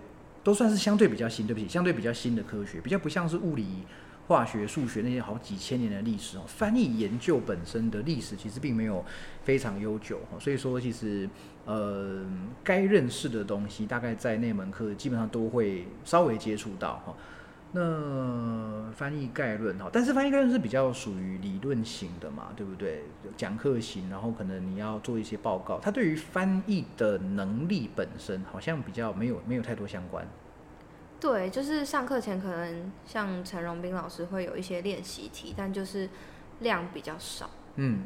[0.44, 3.84] 都算是相对比较新，对不起，相对比较新的科学，比较不像是物理。
[4.30, 9.04] 化学、数学那些好几千年的历史哦，翻译研究本身的历史其实并没有
[9.42, 11.28] 非常悠久哦，所以说其实
[11.64, 12.24] 呃
[12.62, 17.12] 该认识的东西，大概在那门课基本上都会稍微接触到哈。
[17.72, 23.02] 那翻译概论哈，但是翻译概论是比较属于理论型的嘛，对不对？
[23.36, 30.24] 讲课型，然后可能你要做一些报告，它对于翻译的能力本身好像比较没有没有太多相关。
[31.20, 36.08] 对，就是上课前可能像陈荣斌老师会有一些练习题，但就是
[36.60, 37.50] 量比较少。
[37.76, 38.04] 嗯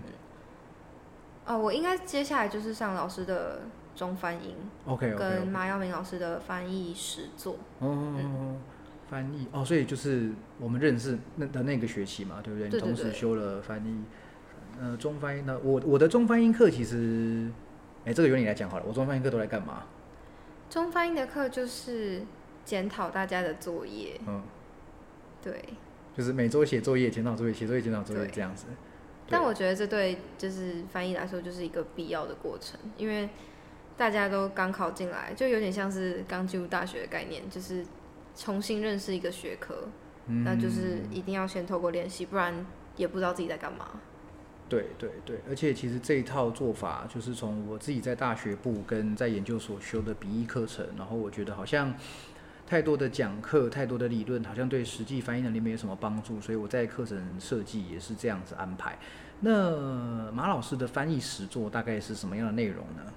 [1.46, 3.62] 哦，我应该接下来就是上老师的
[3.94, 7.56] 中翻英，，OK 跟马耀明老师的翻译实作。
[7.78, 8.56] 哦，
[9.08, 12.68] 翻译哦，所以就是我们认识那的那个学期嘛，对不对？
[12.68, 14.04] 对对对你同时修了翻译，
[14.80, 15.42] 呃，中翻译。
[15.42, 17.48] 呢我我的中翻译课其实，
[18.06, 18.84] 哎，这个由你来讲好了。
[18.88, 19.82] 我中翻译课都来干嘛？
[20.70, 22.22] 中翻英的课就是
[22.64, 24.42] 检讨大家的作业，嗯，
[25.42, 25.62] 对。
[26.16, 28.66] 就是每周写作业、检讨作业、写作业、检讨作业这样子。
[29.28, 33.28] 但我觉得这对就是翻译来说就是一个必要的过程，因为
[33.96, 37.84] 大家都刚考进来，就有点像是刚进入大学的概念，就是
[38.36, 39.88] 重新认识一个学科，
[40.26, 42.64] 嗯那就是一定要先透过练习，不然
[42.96, 43.88] 也不知道自己在干嘛。
[44.68, 51.94] 对对对，而且其实这一套做法，就是从我自己在大学部跟在研究所修的笔译课程，然后我觉得好像
[52.74, 58.98] 太多的讲课、太多的理论，好像对实际翻译能力没有什么帮助，所以我在课程设计也是这样子安排。
[59.38, 63.12] 那马老师的翻译实作大概是什么样的内容呢？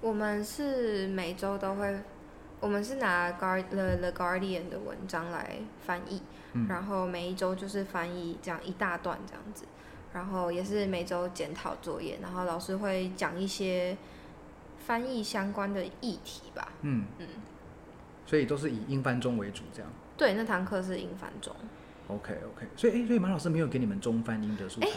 [0.00, 2.00] 我们是每周都会，
[2.60, 6.22] 我们是拿 Guard the The Guardian 的文章来翻译，
[6.54, 9.66] 嗯然后每一周就是翻译这样一大段这样子，
[10.14, 13.98] 然后也是每周检讨作业，然后老师会讲一些
[14.78, 16.72] 翻译相关的议题吧。
[16.80, 17.26] 嗯嗯，
[18.28, 19.90] 所以都是以英翻中为主，这样。
[20.18, 21.50] 对，那堂课是英翻中
[22.08, 24.88] ，OK OK，所以诶，所以马老师没有给你们中翻英的素材。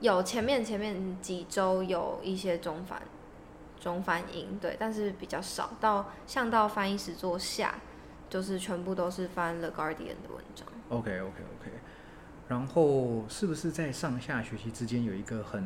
[0.00, 3.00] 有前面前面几周有一些中翻
[3.78, 5.70] 中翻英，对，但是比较少。
[5.78, 7.76] 到像到翻译实作下，
[8.28, 10.66] 就是全部都是翻 The Guardian 的文章。
[10.88, 11.70] OK OK OK，
[12.48, 15.64] 然后是不是在上下学期之间有一个很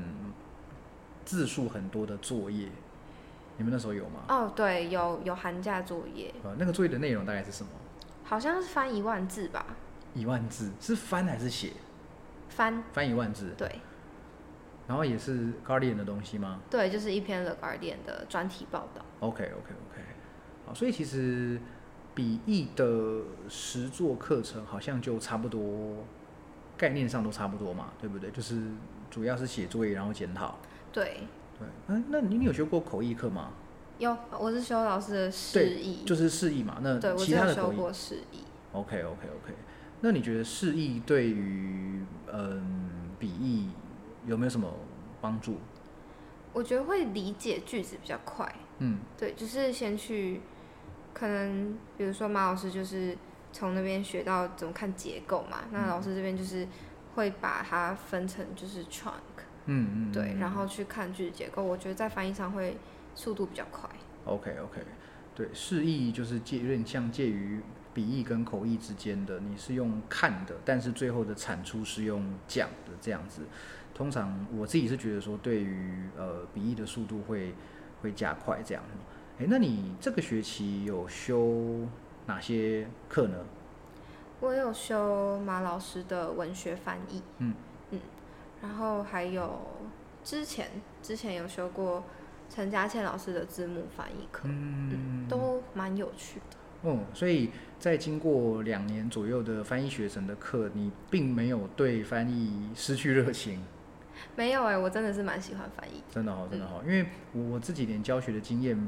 [1.25, 2.69] 字数很多的作业？
[3.57, 4.23] 你们那时候有吗？
[4.29, 7.71] 哦，对，有有寒假作业，呃，那个作业的内容大概是什么？
[8.25, 9.67] 好像是翻一万字吧，
[10.15, 11.73] 一万字是翻还是写？
[12.49, 13.81] 翻翻一万字，对
[14.87, 19.03] 然后也是 Guardian 的东西吗对，就是一篇 The Guardian 的专题报道。
[19.21, 20.03] ？OK OK OK，
[20.67, 21.59] 好，所以其实
[22.15, 26.05] 笔译的实作课程好像就差不多，
[26.77, 28.31] 概念上都差不多嘛，对不对？
[28.31, 28.61] 就是
[29.11, 30.59] 主要是写作业，然后检讨。
[30.93, 31.27] 对，
[31.59, 33.51] 对，嗯、那你你有学过口译课吗？
[33.99, 36.79] 有我是修老师的示意，就是示意嘛。
[36.83, 38.39] 那对我其只有修过示意。
[38.73, 39.55] OK OK OK，
[40.01, 43.71] 那你觉得示意对于嗯笔译
[44.27, 44.69] 有没有什么
[45.21, 45.59] 帮助？
[46.53, 48.53] 我觉得会理解句子比较快。
[48.79, 50.41] 嗯对，就是先去，
[51.15, 53.17] 可能比如说马老师就是
[53.53, 55.59] 从那边学到怎么看结构嘛。
[55.71, 56.67] 那老师这边就是
[57.15, 59.13] 会把它分成就是 trunk，
[59.67, 61.63] 嗯嗯，对，嗯然后去看句子结构。
[61.63, 62.77] 我觉得在翻译上会
[63.15, 63.89] 速度比较快。
[64.25, 64.81] OK OK，
[65.35, 67.61] 对，释义就是介有点像介于
[67.95, 73.43] 笔译跟口译之间的，你是用看的，但是最后的产出是用讲的这样子。
[73.95, 77.55] 通常我自己是觉得说，对于呃笔译的速度会
[78.01, 78.83] 会加快这样。
[79.39, 81.87] 诶，那你这个学期有修
[82.27, 83.37] 哪些课呢？
[84.41, 87.55] 我有修马老师的文学翻译，嗯嗯，
[88.63, 89.61] 然后还有
[90.25, 90.69] 之前
[91.03, 92.05] 之前有修过
[92.49, 96.91] 陈嘉倩老师的字幕翻译课，嗯，都蛮有趣的。
[96.91, 103.63] 哦，所以在经过两年左右的翻译学程的课，你并没有对翻译失去热情。
[104.37, 106.03] 没有哎、我真的是蛮喜欢翻译。
[106.11, 108.79] 真的好，真的好，因为我自己连教学的经验，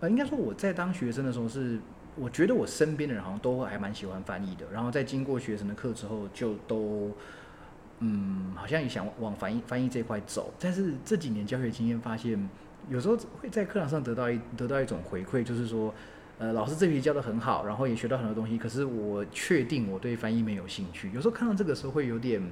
[0.00, 1.78] 呃，应该说我在当学生的时候是，
[2.16, 7.12] 我觉得我身边的人好像都还蛮喜欢翻译的，然后在经过学生的课之后，就都，
[8.00, 12.48] 嗯，好像也想往翻译翻译这块走，但是这几年教学经验发现，
[12.88, 15.94] 有时候会在课堂上得到一得到一种回馈，就是说。
[16.38, 21.10] 呃，老师这学期教的很好，然后也学到很多东西，可是我确定我对翻译没有兴趣。
[21.12, 22.42] 有时候看到这个时候会有点，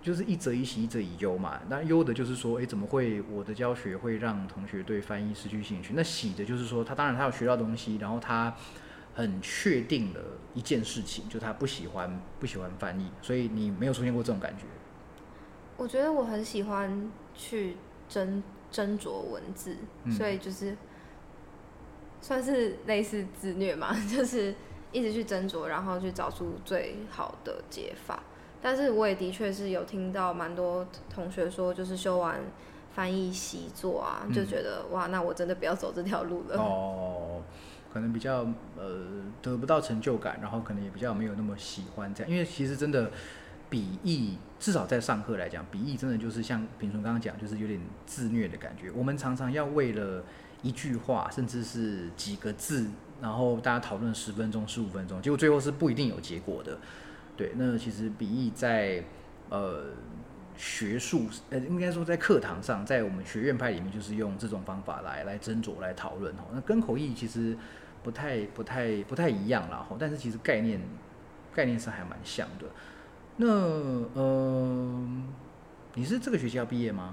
[0.00, 1.58] 就是一则一喜，一则以忧嘛。
[1.68, 5.94] 那忧的就是说，诶，怎么会我的教学会让同学对翻译失去兴趣？
[5.96, 8.54] 那喜的就是说，他当然他有学到东西，然后他
[9.16, 10.20] 很确定的
[10.52, 14.64] 一件事情，就他不喜欢不喜欢翻译，所以你没有出现过这种感觉。
[15.78, 17.76] 我觉得我很喜欢去
[18.10, 19.74] 斟斟酌文字，
[20.04, 20.76] 嗯所以就是
[22.20, 24.54] 算是类似自虐嘛， 就是
[24.92, 28.22] 一直去斟酌，然后去找出最好的解法。
[28.60, 32.38] 但是我也的确是有听到蛮多同学说，就是修完
[32.94, 36.56] 翻译习作啊，嗯就觉得哇，那我真的不要走这条路了。
[36.58, 37.42] 哦，
[37.96, 43.10] 可能比较呃得不到成就感，然后可能也比较没有那么喜欢这样，因为其实真的
[43.70, 48.90] 笔译，至少在上课来讲，笔译真的就是像平顺刚刚讲，就是有点自虐的感觉。
[48.90, 50.22] 我们常常要为了
[50.60, 52.86] 一句话，甚至是几个字，
[53.22, 56.78] 然后大家讨论十分钟、十五分钟，结果最后是不一定有结果的。
[57.34, 59.02] 对，那其实笔译在
[59.48, 59.86] 呃
[60.56, 66.44] 学术，呃，应该说在课堂上，在我们学院派里面，就是用这种方法来来斟酌、来讨论哦。
[66.54, 67.54] 那跟口译其实
[68.06, 70.80] 不太、不太、不太一样啦，吼，但是其实概念
[71.52, 72.64] 概念上还蛮像的。
[73.36, 73.48] 那
[74.14, 75.04] 呃，
[75.94, 77.12] 你是这个学期要毕业吗？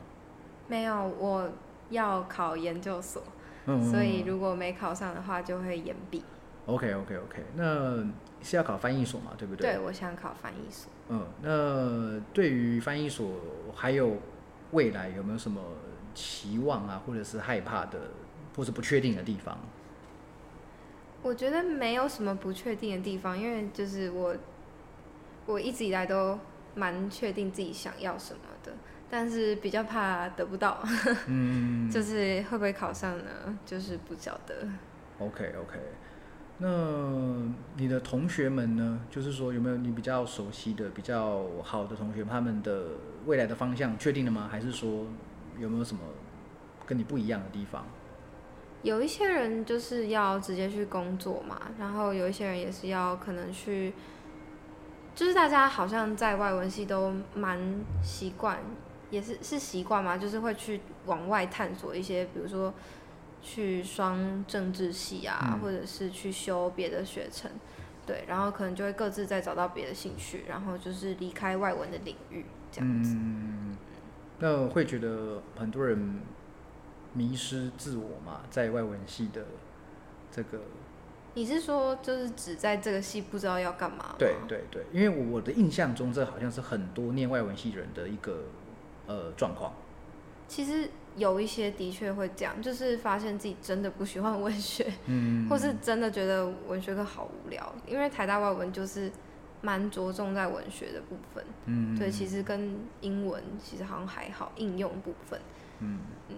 [0.67, 1.49] 没有，我
[1.89, 3.23] 要考研究所，
[3.65, 6.23] 嗯，所以如果没考上的话，就会延毕。
[6.67, 8.05] OK OK OK，那
[8.43, 9.73] 是要考翻译所嘛，对不对？
[9.73, 10.91] 对，我想考翻译所。
[11.09, 13.31] 嗯，那对于翻译所
[13.73, 14.15] 还有
[14.73, 15.59] 未来有没有什么
[16.13, 17.97] 期望啊，或者是害怕的，
[18.55, 19.57] 或是不确定的地方？
[21.23, 24.35] 我觉得没有什么不确定的地方，因为就是我，
[25.45, 26.37] 我一直以来都
[26.75, 28.73] 蛮确定自己想要什么的，
[29.09, 30.83] 但是比较怕得不到，
[31.27, 33.57] 嗯 就是会不会考上呢？
[33.65, 34.67] 就是不晓得。
[35.19, 35.79] ，OK OK。
[36.59, 36.67] 那
[37.77, 38.99] 你的同学们呢？
[39.09, 42.85] 就是说有没有你比较熟悉的、比较好的同学，他们的
[43.25, 44.47] 未来的方向确定了吗？
[44.51, 45.07] 还是说
[45.57, 46.01] 有没有什么
[46.85, 47.85] 跟你不一样的地方？
[48.83, 53.93] 有一些人就是要直接去工作嘛，然后有一些人也是要可能去，
[55.15, 57.57] 就是大家好像在外文系都蛮
[58.03, 58.59] 习惯，
[59.09, 62.73] 也是是习惯嘛，就是会去往外探索一些，比如说
[63.41, 67.49] 去双政治系啊，嗯或者是去修别的学程，
[68.05, 73.15] 对，然后可能就会各自再找到别的兴趣，然后就是离开外文的领域这样子。
[73.15, 73.77] 嗯，
[74.39, 76.19] 那会觉得很多人
[77.13, 79.45] 迷失自我嘛，在外文系的
[80.31, 80.59] 这个，
[81.35, 84.15] 你是说就是只在这个系不知道要干嘛？
[84.17, 88.45] 对对对，因为我我的印象中，这好像是很多念外文系人的一个
[89.07, 89.73] 呃状况。
[90.47, 97.73] 其实有一些的确会这样，就是发现自己真的不喜欢文学，嗯 或是真的觉得文学课好无聊。
[97.87, 99.11] 因为台大外文就是
[99.61, 105.39] 蛮着重在文学的部分，嗯，对，其实跟英文其实好像还好，应用部分。
[105.79, 105.99] 嗯
[106.29, 106.35] 嗯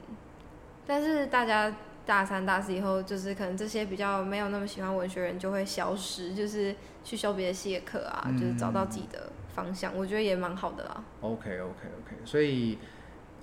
[0.86, 8.38] 但是大家大三、大四以后，就是可能这些比较没有那么喜欢文学人就会消失，就是去修别的系的课啊，嗯。
[8.38, 11.04] 就是找到自己的方向，我觉得也蛮好的啦。
[11.22, 12.78] OK OK OK，所以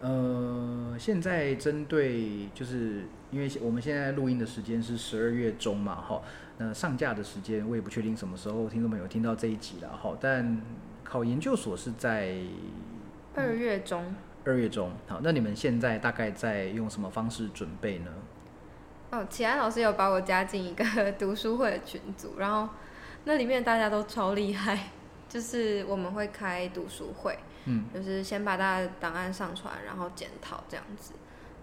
[0.01, 6.23] 呃，现在针对就是因为我们现在录音的时间是十二月中嘛，哈，
[6.59, 10.61] 那上架的时间我也不确定什么时候听众朋友听到这一集了，哈，但
[11.03, 12.37] 考研究所是在
[13.35, 14.15] 二月中，
[14.45, 18.11] 二月中，好，那你们现在大概在用什么方式准备呢？
[19.11, 22.69] 哦，启安老师有把我加进一个读书会的群组，然后
[23.25, 24.89] 那里面大家都超厉害，
[25.29, 31.13] 就是我们会开读书会，嗯，就是先把大家的档案上传，然后检讨这样子。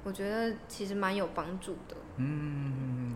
[0.03, 1.97] 我觉得其实蛮有帮助的。
[2.15, 3.15] 嗯，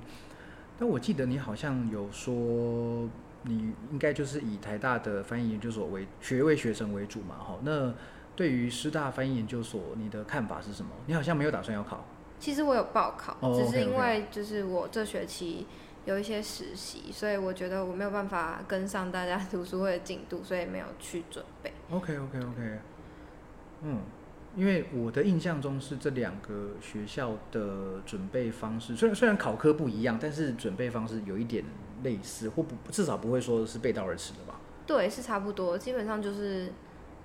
[0.78, 3.08] 但我记得你好像有说，
[3.44, 7.58] 你应该就是以台大的翻译研究所为学位学生为主嘛，哈。
[7.62, 7.94] 那
[8.36, 10.92] 对于师大翻译研究所，你的看法是什么？
[11.06, 12.06] 你好像没有打算要考。
[12.40, 15.66] 其实我有报考，哦只是因为就是我这学期
[16.06, 21.72] 有一些实习，所以我觉得我没有办法跟上大家 读书会的进度，所以没有去准备。
[21.90, 22.80] OK OK OK，
[23.84, 24.02] 嗯，
[24.58, 31.64] 因为我的印象中是这两个学校的准备方式，虽然虽然考科不一样，但是准备方式有一点
[32.04, 34.60] 类似，或不至少不会说是背道而驰的吧。
[34.86, 36.74] 对，是差不多，基本上就是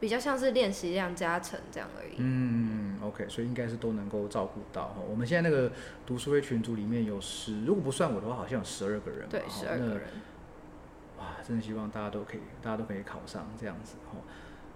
[0.01, 2.15] 比较像是练习量加成这样而已。
[2.19, 4.97] 嗯，OK，所以应该是都能够照顾到哈。
[5.09, 5.73] 我们现在那个
[6.07, 9.27] 读书会群组里面有十，如果不算我的话，好像有十二个人嘛。
[9.31, 9.87] 对，十二个。
[9.87, 10.03] 人。
[11.19, 14.17] 哇，真的希望大家都可以，大家都可以考上这样子哈。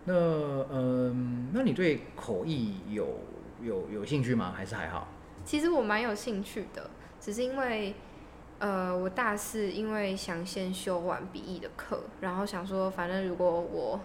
[0.04, 3.20] 那嗯，那你对口译有
[3.62, 4.52] 有有兴趣吗？
[4.56, 5.06] 还是还好？
[5.44, 7.94] 其实我蛮有兴趣的，只是因为
[8.58, 14.00] 呃，我大四因为想先修完笔译的课，然后想说，反正如果我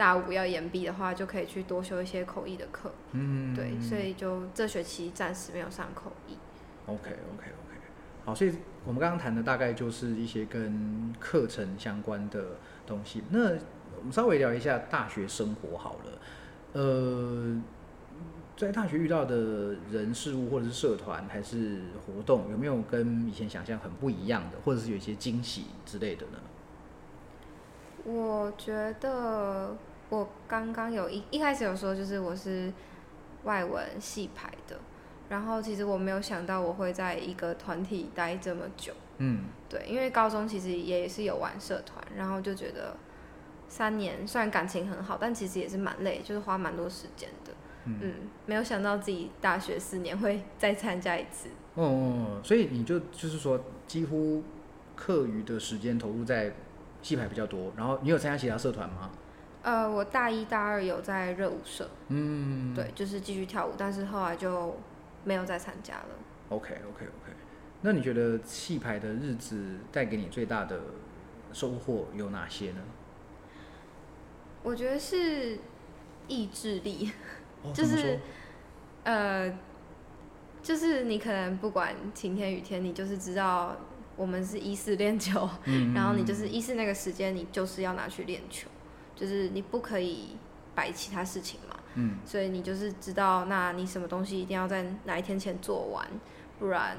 [0.00, 2.90] 大五要延毕的话，就可以去多修一些口译的课。
[3.12, 6.38] 嗯，对，所以就这学期暂时没有上口译。
[6.86, 7.76] OK OK OK，
[8.24, 8.54] 好，所以
[8.86, 12.42] 我们刚刚谈的大概就是一些跟课程相关的
[12.86, 13.22] 东西。
[13.28, 13.50] 那
[13.98, 16.18] 我们稍微聊一下大学生活好了。
[16.72, 17.62] 呃，
[18.56, 26.38] 在大学遇到的人事物或者是社团还是活动，有没有跟以前想象很不一样的，或者是有一些惊喜之类的呢？
[28.02, 29.76] 我觉得
[30.10, 32.72] 我刚刚有一一开始有说，就是我是
[33.44, 34.76] 外文系排的，
[35.28, 38.92] 然后其实我没有想到我会在一个团体待这么久。
[39.18, 42.96] 嗯对，因为高中其实也是有玩社团，然后就觉得
[43.68, 47.52] 三年虽然感情很好，但其实也是蛮累，就是花蛮多时间的。
[47.84, 48.14] 嗯嗯，
[48.46, 51.48] 没有想到自己大学四年会 再参加一次。
[51.74, 54.42] 哦哦，所以你就就是说，几乎
[54.96, 56.52] 课余的时间投入在
[57.00, 59.10] 戏排比较多，然后你有参加其他社团吗？
[59.62, 64.76] 呃，我大一大二有在热舞社，嗯，对，就是继续跳舞，但是后来就
[65.24, 66.06] 没有再参加了。
[66.48, 67.32] OK OK OK，
[67.82, 70.80] 那你觉得戏牌的日子带给你最大的
[71.52, 72.78] 收获有哪些呢？
[74.62, 75.58] 我觉得是
[76.28, 77.12] 意志力，
[77.62, 78.18] 哦、就是
[79.04, 79.58] 呃，
[80.62, 83.76] 就是你可能不管晴天雨天，你就是知道
[84.16, 88.68] 我们是一四练球，嗯 然后你就是一四那个时间，你就是要拿去练球，
[89.14, 90.36] 就是你不可以
[90.74, 96.06] 摆其他事情嘛，嗯所以你就是知道，那你什么东西一定要在哪一天前做完，
[96.58, 96.96] 不然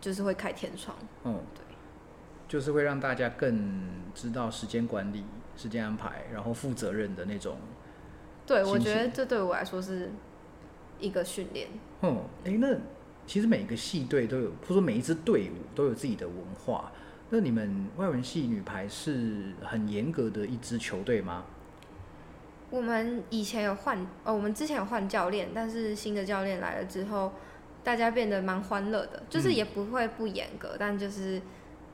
[0.00, 0.96] 就是会开天窗。
[1.24, 1.62] 嗯，对，
[2.48, 3.82] 就是会让大家更
[4.14, 5.24] 知道时间管理、
[5.56, 7.56] 时间安排，然后负责任的那种。
[8.46, 10.10] 对，我觉得这对我来说是
[10.98, 11.68] 一个训练。
[12.02, 12.74] 嗯，哎，那
[13.26, 16.90] 其实每个系队都有，或者说每一支队伍都有自己的文化。
[17.30, 21.44] 那你们外文系女排是很严格的一支球队吗？
[22.70, 27.32] 我们以前有换，哦，我们之前有换教练，但是新的教练来了之后，
[27.82, 31.40] 大家变得蛮欢乐的，就是嗯也不会不严格，但就是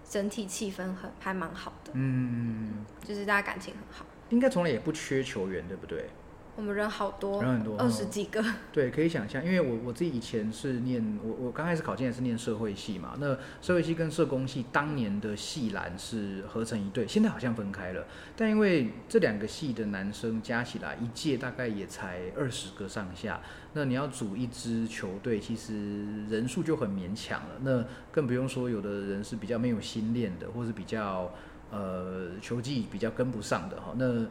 [0.09, 4.05] 整体气氛很还蛮好的，嗯，就是大家感情很好。
[4.31, 6.09] 应该从来也不缺球员，对不对？
[6.57, 8.45] 我们人好多，人很多二十哦几个。
[8.73, 23.41] 对，可以想象，因为我我自己以前是念我我刚开始考进来是念社会系嘛，那社会系跟社工系当年的系篮是合成一对，现在好像分开了，但因为这两个系的男生加起来一届大概也才二十个上下，
[23.73, 31.33] 那你要组一支球队，其实人数就很勉强了，那更不用说有的人是比较没有心练的，或是比较
[31.73, 34.27] 呃球技比较跟不上的哈，那。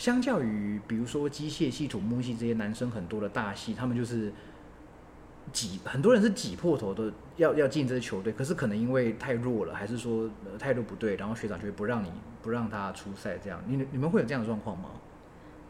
[0.00, 4.32] 相较于比如说机械系、土木系这些男生很多的大系，他们就是
[5.52, 14.88] 挤，很多人是挤破头的要要进这支球队，可是可能因为太弱了，还是说、呃、态度不对，然后学长就会不让你不让他出赛，这样，你你们会有这样的状况吗？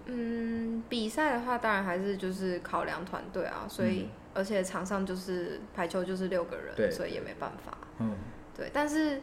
[0.07, 7.77] 嗯，比赛的话，当然还是就是考量团队啊，所以、嗯而且场上就是排球就是六个人，所以也没办法。
[7.99, 8.15] 嗯，
[8.57, 9.21] 对，但是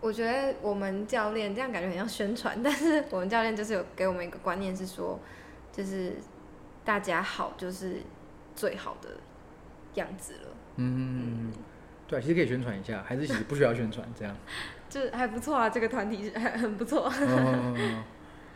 [0.00, 5.20] 我觉得我们教练这样感觉很像宣传，但是我们教练就是有给我们一个观念是说，
[5.70, 6.14] 就是
[6.84, 7.98] 大家好就是
[8.54, 9.10] 最好的
[9.94, 11.52] 样子了，嗯，
[12.08, 14.34] 对啊，其实可以宣传一下，还是其实不需要宣传这样。
[14.88, 17.04] 就还不错啊，这个团体是还很不错。
[17.12, 18.04] 哦，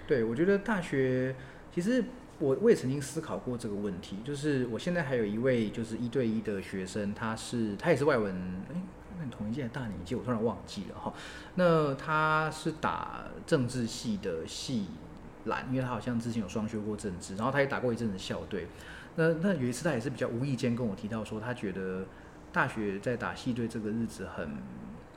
[0.07, 1.37] 对，我觉得大学
[1.73, 2.03] 其实
[2.39, 8.35] 我我也曾经思考过这个问题，就是我现在还有一位就是一对一的学生，他是他也是外文，
[8.73, 8.83] 哎，
[9.19, 11.13] 那同一届大年纪，我突然忘记了哈。
[11.55, 14.87] 那他是打政治系的系
[15.45, 18.67] 篮，因为他好像之前有双修过政治，然后他也打过一阵子校队。
[19.17, 22.05] 那那有一次他也是比较无意间跟我提到说，他觉得
[22.53, 24.51] 大学在打系队这个日子很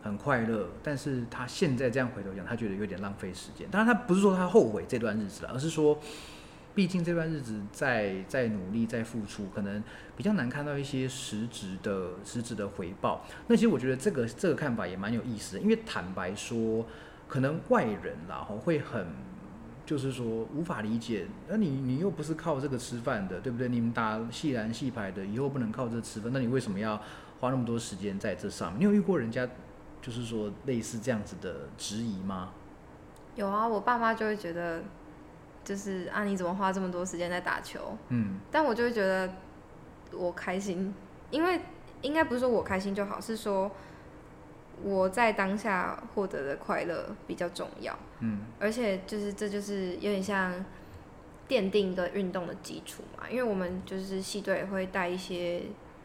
[0.04, 3.68] 很快乐，但是他现在这样回头讲，他觉得有点浪费时间。
[3.70, 6.00] 当然他不是说他后悔这段日子了，而是说。
[6.78, 9.84] 毕竟这段日子在在努力在付出，可能
[10.16, 13.26] 比较难看到一些实质的实质的回报。
[13.48, 16.86] 那其实我觉得这个这个看法也蛮有意思的，因为坦白说，
[17.28, 19.08] 可能外人啦会很
[19.88, 21.26] 就是说无法理解。
[21.48, 23.68] 那你你又不是靠这个吃饭的，对不对？
[23.68, 26.96] 你们打戏篮戏牌的，以后不能靠这吃饭，那你为什么要
[27.40, 28.82] 花那么多时间在这上面？
[28.82, 29.50] 你有遇过人家
[30.00, 32.52] 就是说类似这样子的质疑吗？
[33.36, 34.84] 有啊，我爸妈就会觉得。
[35.68, 37.98] 就是啊，你怎么花这么多时间在打球？
[38.08, 39.30] 嗯，但我就会觉得
[40.14, 40.96] 我开心，
[41.30, 41.60] 因为
[42.02, 43.70] 应该不是说我开心就好，是说
[44.82, 47.94] 我在当下获得的快乐比较重要。
[48.22, 50.54] 嗯，而且就是这就是有点像
[51.50, 55.64] 奠定一个运动的基础嘛，因为我们就是系队会带一些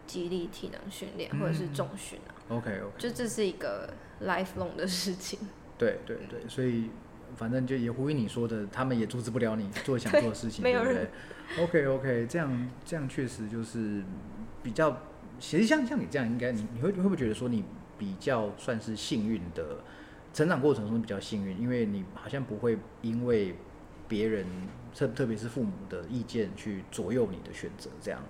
[0.08, 2.34] 激励体能训练或者是重训啊。
[2.48, 3.94] OK OK，就这是一个
[4.24, 5.38] lifelong 的事情。
[5.78, 6.90] 对对对，所以。
[7.36, 11.08] 反正就也呼应你说的，他们也阻止不了你做想做的事情， 对不对
[11.58, 14.02] ？OK OK，这样这样确实就是
[14.62, 14.96] 比较，
[15.38, 17.64] 其实像像你这样，应该你你会会不会觉得说你
[17.98, 19.78] 比较算是幸运的，
[20.32, 23.54] 成长过程中比较幸运，因为你好像不会因为
[24.08, 24.46] 别人
[24.94, 28.20] 特特别是父母的意见去左右你的选择，这样。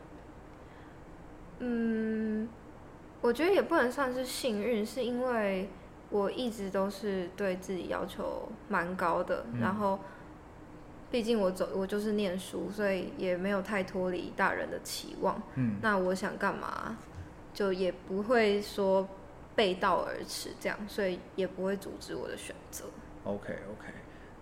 [1.60, 2.48] 嗯，
[3.20, 5.68] 我觉得也不能算是幸运，是因为。
[6.12, 9.98] 我一直都是对自己要求蛮高的，然后，
[11.10, 15.40] 毕竟我走我就是念书，所以也没有太脱离大人的期望。
[15.54, 16.98] 嗯，那我想干嘛，
[17.54, 19.08] 就也不会说
[19.56, 22.84] 背道而驰这样，所以也不会阻止我的选择。
[23.24, 23.88] OK OK，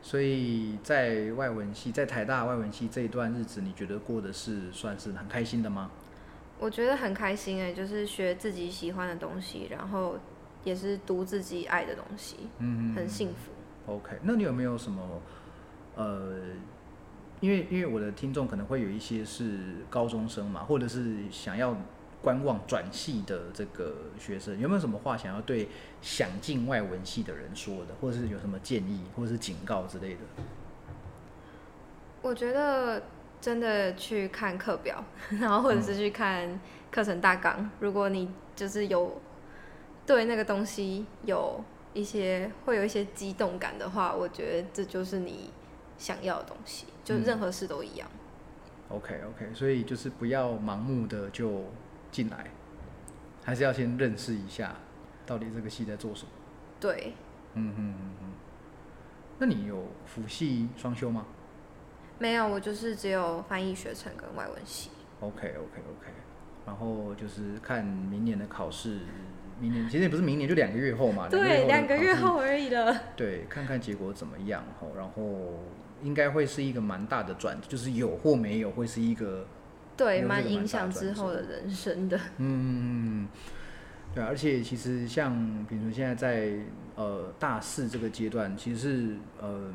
[0.03, 5.93] 所以在外文系，在台大外文系这一段日子，你觉得过的是算是很开心的吗？
[6.59, 10.19] 我觉得很开心哎，就是学自己喜欢的东西，然后。
[10.65, 13.53] 也是读自己爱的东西，嗯，很幸福。
[13.93, 15.23] OK，那你有没有什么
[15.97, 16.39] 呃，
[17.41, 19.59] 因为因为我的听众可能会有一些是
[19.89, 21.75] 高中生嘛，或者是想要
[22.23, 25.69] 观望转系的这个学生，有没有什么话想要对
[26.03, 30.21] 想进外文系的人说的，或者是有什么建议或者是警告之类的？
[32.23, 33.03] 我觉得
[33.41, 35.03] 真的去看课表，
[35.41, 39.21] 然后或者是去看课程大纲，如果你就是有。
[40.11, 41.63] 对那个东西有
[41.95, 45.53] 一些会有一些激动感的话，我觉得这就是你
[45.97, 48.09] 想要的东西，就任何事都一样。
[48.89, 51.63] OK OK，所以就是不要盲目的就
[52.11, 52.51] 进来，
[53.45, 54.75] 还是要先认识一下
[55.25, 56.31] 到底这个系在做什么。
[56.81, 57.13] 对，
[57.55, 58.33] 嗯嗯嗯嗯。
[59.39, 61.25] 那你有辅系双修吗？
[62.19, 64.91] 没有，我就是只有翻译学程跟外文系。
[65.21, 66.11] OK OK OK，
[66.67, 68.99] 然后就是看明年的考试。
[69.61, 71.29] 明年其实也不是明年，就两个月后嘛。
[71.29, 73.03] 对，两个月后而已了。
[73.15, 75.61] 对，看看结果怎么样吼，然后
[76.03, 79.47] 应该会是一个蛮大的转，就是有或没有，会是一个
[79.97, 82.19] 对蛮影响之后的人生的。
[82.39, 83.29] 嗯，
[84.15, 86.53] 对，而且其实像比如说现在在
[86.97, 89.73] 呃大四这个阶段，其实是呃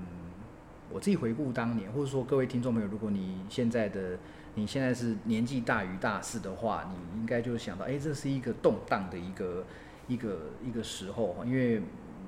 [0.92, 4.18] 我自己回顾当年，或者说各位听众朋友，如果你现在的。
[4.56, 9.66] 你现在是年纪大于大四的话，你应该就想到，哎，这是一个动荡的一个
[10.08, 11.82] 一个一个时候因为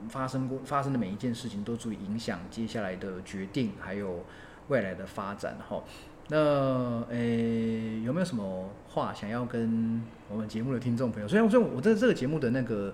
[0.09, 4.25] 发生过发生的每一件事情都足以影响接下来的决定，还有
[4.67, 5.81] 未来的发展哈。
[6.27, 11.27] 那诶，有没有什么话想要跟我们节目的听众朋友？
[11.27, 12.93] 虽然虽然我在这个节目的那个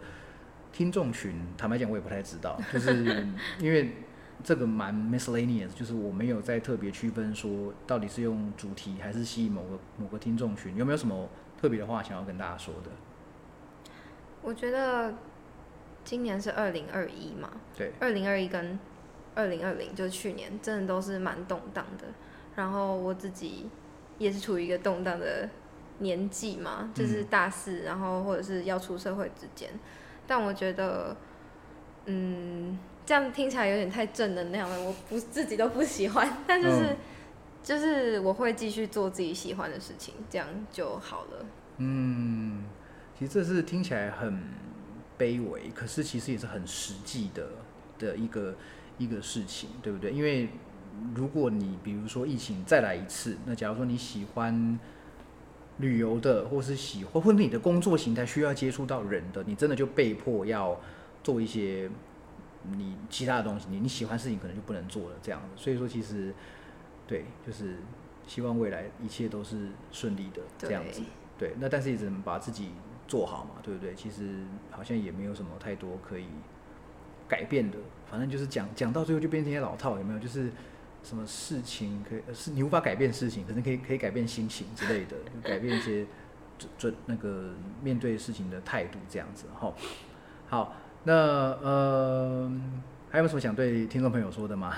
[0.72, 3.28] 听众群，坦白讲我也不太知道，就是
[3.60, 3.92] 因为。
[4.44, 11.30] 这个蛮 miscellaneous，就是我没有在特别区分说到底是用主题还是吸引某个某个听众群，有没有什么
[11.60, 12.91] 特别的话想要跟大家说的？
[14.41, 15.14] 我觉得
[16.04, 18.78] 今年是二零二一嘛，对，二零二一跟
[19.34, 22.08] 二零二零就是去年，真的都是蛮动荡的。
[22.56, 23.70] 然后我自己
[24.18, 25.50] 也是处于一个动荡的
[26.00, 29.70] 年纪嘛，就是大四，然后或者是要出社会之间。
[30.28, 31.16] 但我觉得，
[32.08, 32.78] 嗯。
[33.06, 36.95] 这样听起来有点太正能量了，我不自己都不喜欢， 但就是
[37.62, 41.45] 就是我会继续做自己喜欢的事情，这样就好了。
[41.78, 42.64] 嗯，
[43.18, 44.41] 其实这是听起来很
[45.18, 47.47] 卑微，可是其实也是很实际的
[47.99, 48.56] 的一个
[48.97, 50.12] 一个事情，对不对？
[50.12, 50.49] 因为
[51.16, 54.80] 如果你比如说疫情再来一次，那假如说你喜欢
[55.78, 60.80] 旅游的，或是喜欢，或者你的工作形态需要接触到人的，你真的就被迫要
[61.24, 61.89] 做一些
[62.72, 65.47] 你其他的东西，你你喜欢事情可能就不能做了这样子。
[65.55, 66.34] 所以说，其实
[67.05, 67.78] 对，就是
[68.26, 71.01] 希望未来一切都是顺利的这样子。
[71.38, 72.72] 对，那但是也只能把自己
[73.07, 73.93] 做好嘛，对不对？
[73.93, 76.28] 其实好像也没有什么太多可以
[77.28, 77.78] 改变的，
[78.09, 80.20] 反正就是讲讲到最后就变成一些老套，有没有？
[80.20, 80.51] 就是
[81.03, 86.05] 什么事情可以是你无法改变事情，可是可以可以改变心情之类的，改变一些
[86.57, 87.51] 准准那个
[87.82, 89.47] 面对事情的态度这样子。
[89.53, 89.74] 哈，
[90.47, 90.76] 好，
[91.06, 92.51] 那呃，
[93.10, 94.74] 还有什么想对听众朋友说的吗？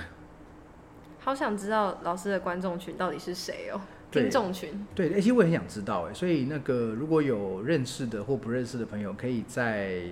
[1.19, 3.81] 好想知道老师的观众群到底是谁哦。
[4.11, 10.03] 听众群对，其实我也很想知道哎，所以那个如果有认识的或不认识的朋友，可以在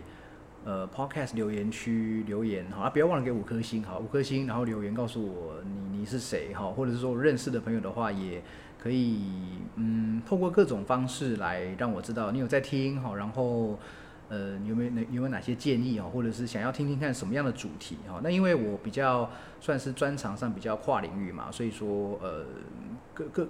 [0.66, 8.43] 呃 Podcast 留言区留言好啊，不要忘了给五颗星好，五颗星，然后留言告诉我你你是谁哈，或者是说认识的朋友的话，也
[8.78, 9.22] 可以
[9.78, 13.80] 嗯，透过各种方式来让我知道你有在听好，然后。
[14.30, 18.19] 呃，有没有哪有没有哪些建议啊，或者是想要听听看什么样的主题哈？
[18.24, 22.45] 那因为我比较算是专长上比较跨领域嘛，所以说呃，
[23.13, 23.47] 各各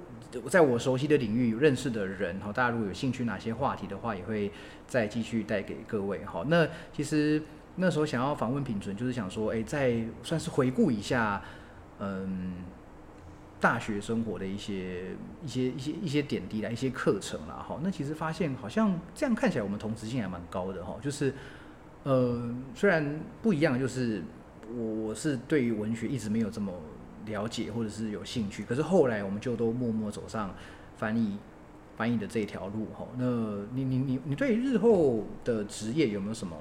[0.49, 4.51] 在我熟悉的领域认识的人哈，大家如果有兴趣哪些话题的话，也会
[4.88, 6.43] 再继续带给各位哈。
[6.47, 7.41] 那其实
[7.76, 11.41] 那时候想要访问品存，就是想说，哎，再算是回顾一下，
[11.99, 12.53] 嗯。
[13.64, 20.97] 大学生活的一些一些一些一些点滴啦，一些课程啦，哈，那其实发现好像这样看起来，我们同质性还蛮高的哈。
[21.01, 21.34] 就是，
[22.03, 24.22] 呃，虽然不一样，就是
[24.76, 26.74] 我我是对于文学一直没有这么
[27.26, 30.53] 了解或者是有兴趣，可是后来我们就都默默走上
[30.97, 31.38] 翻译
[31.95, 33.07] 翻译的这条路哈。
[33.18, 33.26] 那
[33.74, 36.57] 你你你你对日后的职业有没有什么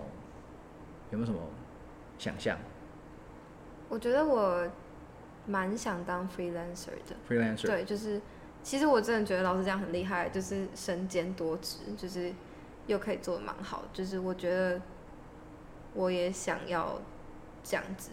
[1.11, 1.41] 有没有什么
[2.17, 2.57] 想象？
[3.89, 4.71] 我觉得我。
[5.47, 8.21] 蛮想当 freelancer 的，freelancer 对，就是
[8.63, 12.33] 其实我真的觉得老师这样很厉害，就是身兼多职，就是
[12.87, 14.81] 又可以做的蛮好，就是我觉得
[15.95, 17.01] 我也想要
[17.65, 18.11] 这样子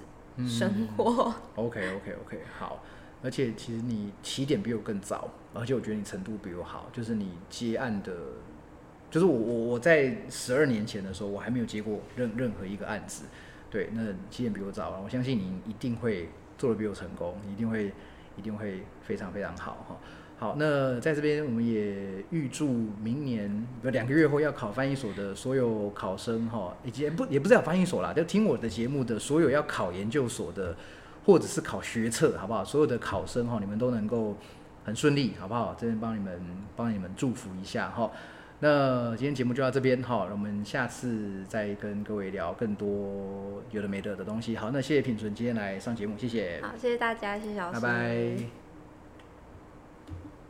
[0.48, 1.32] 生活。
[1.56, 2.84] OK OK OK 好，
[3.22, 8.12] 而且其实你起点比我更早，而且我觉得你程度比我好，就是你接案的，
[9.12, 13.26] 就是我我我在十二年前的时候，我还没有接过任任何一个案子，
[13.70, 16.28] 对，那起点比我早，我相信你一定会。
[16.60, 17.92] 做的比我成功，一定会，
[18.38, 19.98] 一定会非常非常好哈。
[20.38, 22.68] 好，那在这边我们也预祝
[23.02, 30.76] 明年有两个月后要考翻译所的所有考生哈，以及不也不是要翻译所啦，就听我的节目的所有要考研究所的，
[31.26, 32.64] 或者是考学测，好不好？
[32.64, 34.38] 所有的考生哈，你们都能够
[34.86, 35.76] 很顺利，好不好？
[35.78, 36.40] 这边帮你们
[36.76, 38.10] 帮你们祝福一下哈。
[38.62, 44.56] 那今天节目就到这边哈，我们下次再跟各位聊更多有的没的的东西。
[44.58, 46.60] 好，那谢谢品纯今天来上节目，谢谢。
[46.62, 47.80] 好，谢谢大家，谢谢老师。
[47.80, 48.69] 拜拜。